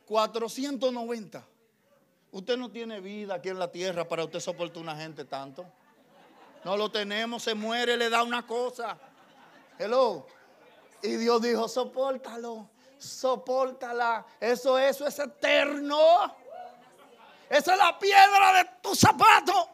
[0.06, 1.46] 490.
[2.32, 5.64] Usted no tiene vida aquí en la tierra para usted soportar una gente tanto.
[6.64, 8.96] No lo tenemos, se muere, le da una cosa.
[9.78, 10.26] Hello.
[11.02, 14.24] Y Dios dijo, soportalo, soportala.
[14.38, 16.36] Eso, eso es eterno.
[17.50, 19.68] Esa es la piedra de tu zapato.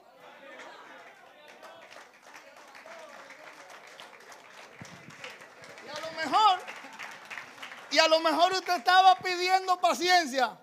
[5.84, 6.58] Y a lo mejor,
[7.90, 10.58] y a lo mejor usted estaba pidiendo paciencia.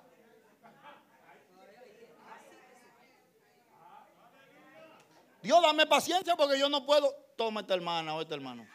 [5.45, 7.13] Dios, dame paciencia porque yo no puedo.
[7.35, 8.65] Toma esta hermana o este hermano.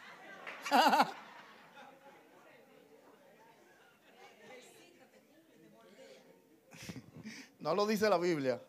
[7.59, 8.61] no lo dice la Biblia.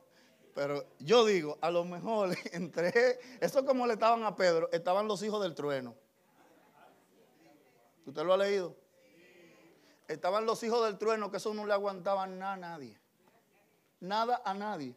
[0.53, 5.23] Pero yo digo, a lo mejor entre eso como le estaban a Pedro, estaban los
[5.23, 5.95] hijos del trueno.
[8.05, 8.75] ¿Usted lo ha leído?
[10.09, 12.99] Estaban los hijos del trueno que eso no le aguantaban nada a nadie.
[14.01, 14.97] Nada a nadie.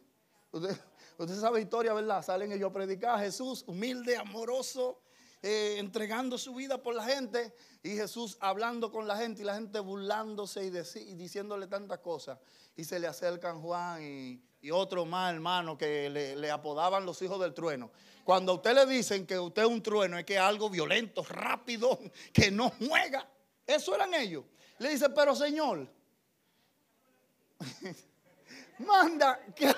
[0.56, 2.22] Usted, sabe historia, ¿verdad?
[2.22, 5.00] Salen ellos a predicar Jesús, humilde, amoroso,
[5.42, 9.54] eh, entregando su vida por la gente y Jesús hablando con la gente y la
[9.54, 10.70] gente burlándose y,
[11.14, 12.38] diciéndole tantas cosas.
[12.76, 14.42] Y se le acercan Juan y,
[14.72, 17.92] otro más hermano que le, le, apodaban los hijos del trueno.
[18.24, 21.22] Cuando a usted le dicen que usted es un trueno, es que es algo violento,
[21.22, 22.00] rápido,
[22.32, 23.28] que no juega.
[23.64, 24.44] Eso eran ellos.
[24.78, 25.88] Le dice, pero Señor,
[28.78, 29.74] manda que,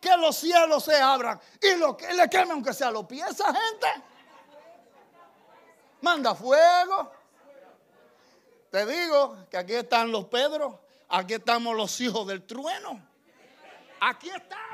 [0.00, 3.46] que los cielos se abran y lo que le queme aunque sea los pies a
[3.46, 3.88] gente.
[6.00, 7.12] Manda fuego.
[8.70, 10.74] Te digo que aquí están los Pedros,
[11.08, 13.02] aquí estamos los hijos del trueno.
[14.00, 14.68] Aquí estamos.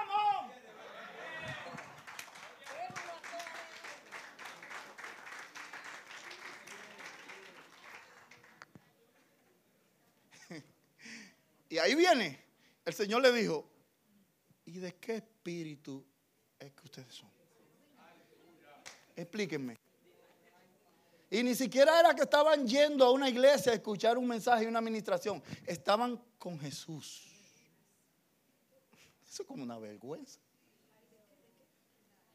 [11.71, 12.44] Y ahí viene.
[12.85, 13.69] El Señor le dijo,
[14.67, 16.05] ¿y de qué espíritu
[16.59, 17.31] es que ustedes son?
[19.17, 19.79] Explíquenme.
[21.31, 24.67] Y ni siquiera era que estaban yendo a una iglesia a escuchar un mensaje y
[24.67, 25.43] una administración.
[25.67, 27.25] Estaban con Jesús.
[29.27, 30.39] Eso es como una vergüenza.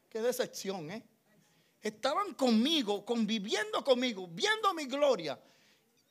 [0.08, 1.02] Qué decepción, ¿eh?
[1.80, 5.40] Estaban conmigo, conviviendo conmigo, viendo mi gloria.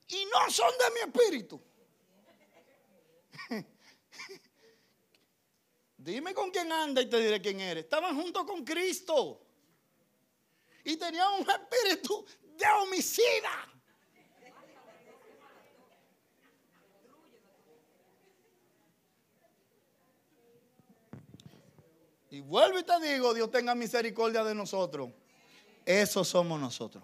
[0.07, 1.61] Y no son de mi espíritu.
[6.09, 7.83] Dime con quién anda y te diré quién eres.
[7.83, 9.41] Estaban junto con Cristo.
[10.83, 12.25] Y tenían un espíritu
[12.57, 13.69] de homicida.
[22.31, 25.09] Y vuelvo y te digo, Dios tenga misericordia de nosotros.
[25.85, 27.03] Eso somos nosotros.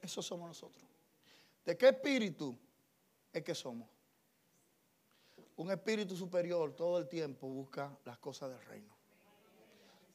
[0.00, 0.84] Eso somos nosotros.
[1.64, 2.56] ¿De qué espíritu
[3.32, 3.88] es que somos?
[5.62, 8.92] Un espíritu superior todo el tiempo busca las cosas del reino.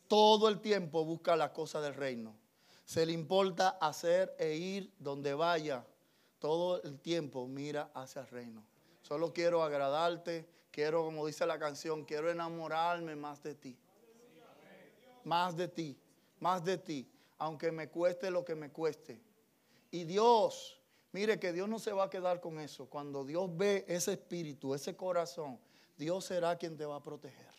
[0.10, 2.36] Todo el tiempo busca las cosas del reino.
[2.84, 5.88] Se le importa hacer e ir donde vaya.
[6.39, 8.62] Todo el tiempo mira hacia el reino.
[9.04, 10.45] Solo quiero agradarte.
[10.70, 13.78] Quiero, como dice la canción, quiero enamorarme más de ti.
[15.24, 15.98] Más de ti.
[16.41, 17.10] Más de ti.
[17.38, 19.22] Aunque me cueste lo que me cueste.
[19.91, 20.76] Y Dios
[21.18, 22.86] Mire que Dios no se va a quedar con eso.
[22.86, 25.59] Cuando Dios ve ese espíritu, ese corazón,
[25.97, 27.55] Dios será quien te va a proteger.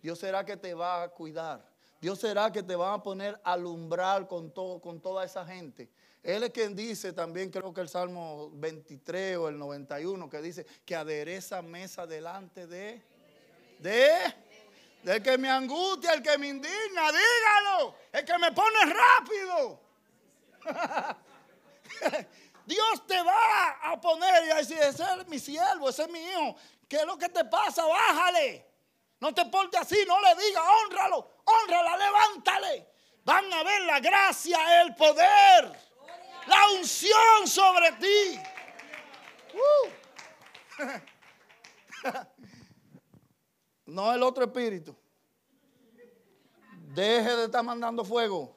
[0.00, 1.70] Dios será que te va a cuidar.
[2.00, 5.90] Dios será que te va a poner a alumbrar con, todo, con toda esa gente.
[6.22, 10.64] Él es quien dice también, creo que el Salmo 23 o el 91, que dice
[10.86, 13.02] que adereza mesa delante de...
[13.80, 14.34] De...
[15.02, 17.96] Del que me angustia, el que me indigna, dígalo.
[18.12, 19.80] El que me pone rápido.
[22.66, 26.18] Dios te va a poner y a decir, ese es mi siervo, ese es mi
[26.18, 26.56] hijo.
[26.88, 27.84] ¿Qué es lo que te pasa?
[27.86, 28.66] Bájale.
[29.20, 32.92] No te portes así, no le diga, honralo, honrala, levántale.
[33.24, 35.72] Van a ver la gracia, el poder,
[36.46, 38.40] la unción sobre ti.
[39.54, 39.90] Uh.
[43.86, 44.94] no el otro espíritu.
[46.72, 48.55] Deje de estar mandando fuego.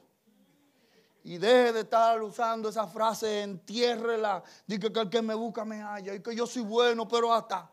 [1.22, 4.42] Y deje de estar usando esa frase, entiérrela.
[4.66, 6.14] Dice que el que me busca me halla.
[6.14, 7.70] Y que yo soy bueno, pero hasta.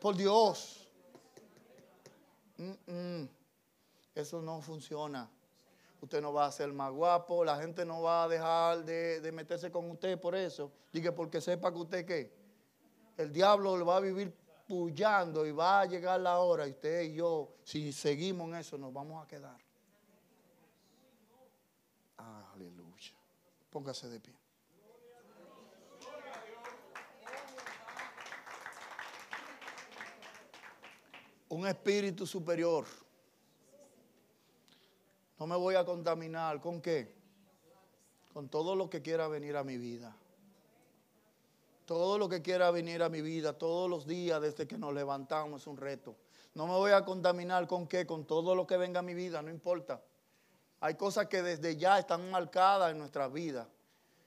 [0.00, 0.88] por Dios.
[4.14, 5.30] Eso no funciona.
[6.00, 7.44] Usted no va a ser más guapo.
[7.44, 10.72] La gente no va a dejar de, meterse con usted por eso.
[10.92, 12.32] Dice porque sepa que usted qué.
[13.16, 14.34] El diablo le va a vivir
[14.66, 16.66] pullando y va a llegar la hora.
[16.66, 19.58] Y usted y yo, si seguimos en eso, nos vamos a quedar.
[22.16, 23.12] Aleluya.
[23.70, 24.34] Póngase de pie.
[31.48, 32.84] Un espíritu superior.
[35.38, 36.60] No me voy a contaminar.
[36.60, 37.14] ¿Con qué?
[38.32, 40.14] Con todo lo que quiera venir a mi vida.
[41.86, 45.62] Todo lo que quiera venir a mi vida, todos los días desde que nos levantamos
[45.62, 46.14] es un reto.
[46.54, 49.42] No me voy a contaminar con qué, con todo lo que venga a mi vida,
[49.42, 50.00] no importa.
[50.80, 53.68] Hay cosas que desde ya están marcadas en nuestra vida,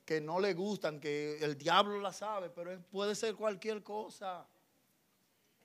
[0.05, 4.45] que no le gustan, que el diablo la sabe, pero puede ser cualquier cosa.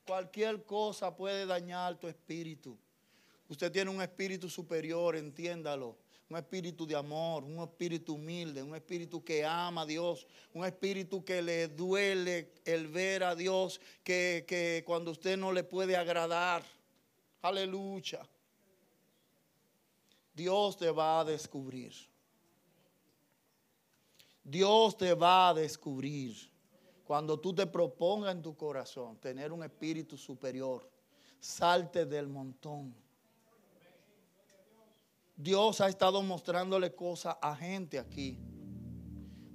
[0.06, 2.78] Cualquier cosa puede dañar tu espíritu.
[3.48, 5.98] Usted tiene un espíritu superior, entiéndalo.
[6.30, 11.24] Un espíritu de amor, un espíritu humilde, un espíritu que ama a Dios, un espíritu
[11.24, 16.62] que le duele el ver a Dios, que, que cuando usted no le puede agradar.
[17.40, 18.26] Aleluya.
[20.38, 21.92] Dios te va a descubrir.
[24.44, 26.36] Dios te va a descubrir.
[27.04, 30.88] Cuando tú te propongas en tu corazón tener un espíritu superior,
[31.40, 32.94] salte del montón.
[35.34, 38.38] Dios ha estado mostrándole cosas a gente aquí.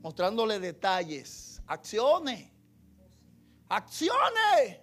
[0.01, 2.51] Mostrándole detalles, acciones.
[3.69, 4.82] Acciones.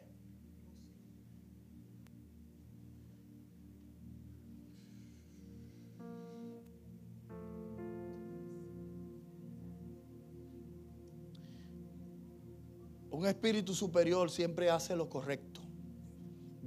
[13.21, 15.61] Un espíritu superior siempre hace lo correcto.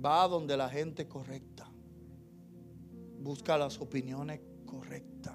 [0.06, 1.68] Va donde la gente correcta.
[3.20, 5.34] Busca las opiniones correctas.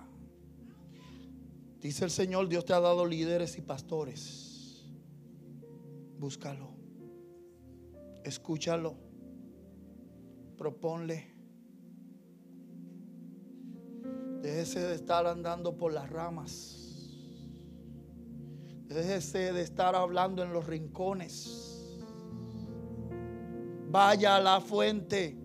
[1.81, 4.87] Dice el Señor, Dios te ha dado líderes y pastores.
[6.21, 6.71] Búscalo.
[8.23, 8.95] Escúchalo.
[10.57, 11.35] Proponle.
[14.41, 16.88] Déjese de estar andando por las ramas.
[18.89, 21.95] Déjese de estar hablando en los rincones.
[23.91, 25.36] Vaya a la fuente.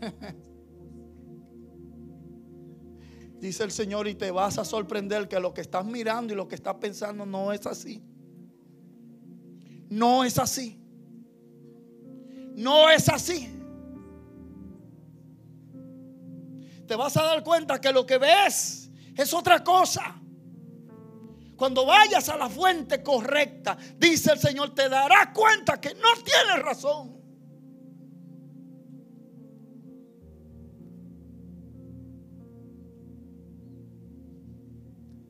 [3.38, 6.48] Dice el Señor y te vas a sorprender que lo que estás mirando y lo
[6.48, 8.02] que estás pensando no es así.
[9.88, 10.78] No es así.
[12.56, 13.56] No es así.
[16.88, 20.19] Te vas a dar cuenta que lo que ves es otra cosa.
[21.60, 26.64] Cuando vayas a la fuente correcta, dice el Señor, te darás cuenta que no tienes
[26.64, 27.20] razón.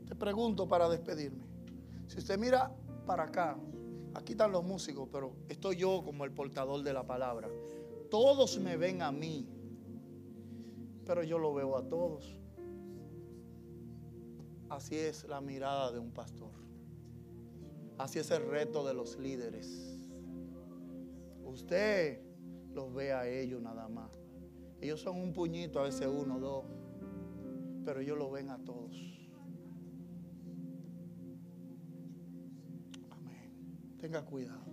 [0.07, 1.43] Te pregunto para despedirme.
[2.07, 2.73] Si usted mira
[3.05, 3.59] para acá,
[4.15, 7.49] aquí están los músicos, pero estoy yo como el portador de la palabra.
[8.09, 9.49] Todos me ven a mí,
[11.05, 12.40] pero yo lo veo a todos.
[14.71, 16.53] Así es la mirada de un pastor.
[17.99, 19.99] Así es el reto de los líderes.
[21.45, 22.23] Usted
[22.73, 24.13] los ve a ellos nada más.
[24.81, 26.65] Ellos son un puñito, a veces uno, dos,
[27.85, 28.97] pero ellos lo ven a todos.
[33.11, 33.99] Amén.
[33.99, 34.65] Tenga cuidado.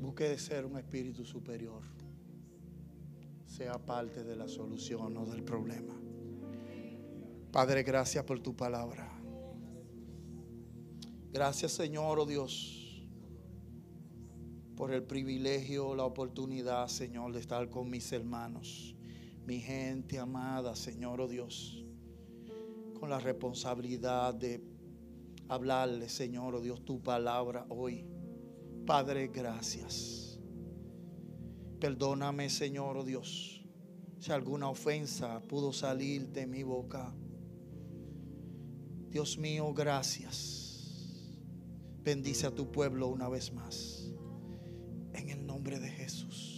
[0.00, 1.82] Busque de ser un espíritu superior.
[3.44, 6.07] Sea parte de la solución o del problema.
[7.52, 9.10] Padre, gracias por tu palabra.
[11.32, 13.06] Gracias Señor, oh Dios,
[14.76, 18.94] por el privilegio, la oportunidad, Señor, de estar con mis hermanos,
[19.46, 21.84] mi gente amada, Señor, oh Dios,
[23.00, 24.62] con la responsabilidad de
[25.48, 28.06] hablarle, Señor, oh Dios, tu palabra hoy.
[28.86, 30.38] Padre, gracias.
[31.80, 33.64] Perdóname, Señor, oh Dios,
[34.18, 37.14] si alguna ofensa pudo salir de mi boca.
[39.10, 40.68] Dios mío, gracias.
[42.02, 44.12] Bendice a tu pueblo una vez más.
[45.14, 46.57] En el nombre de Jesús.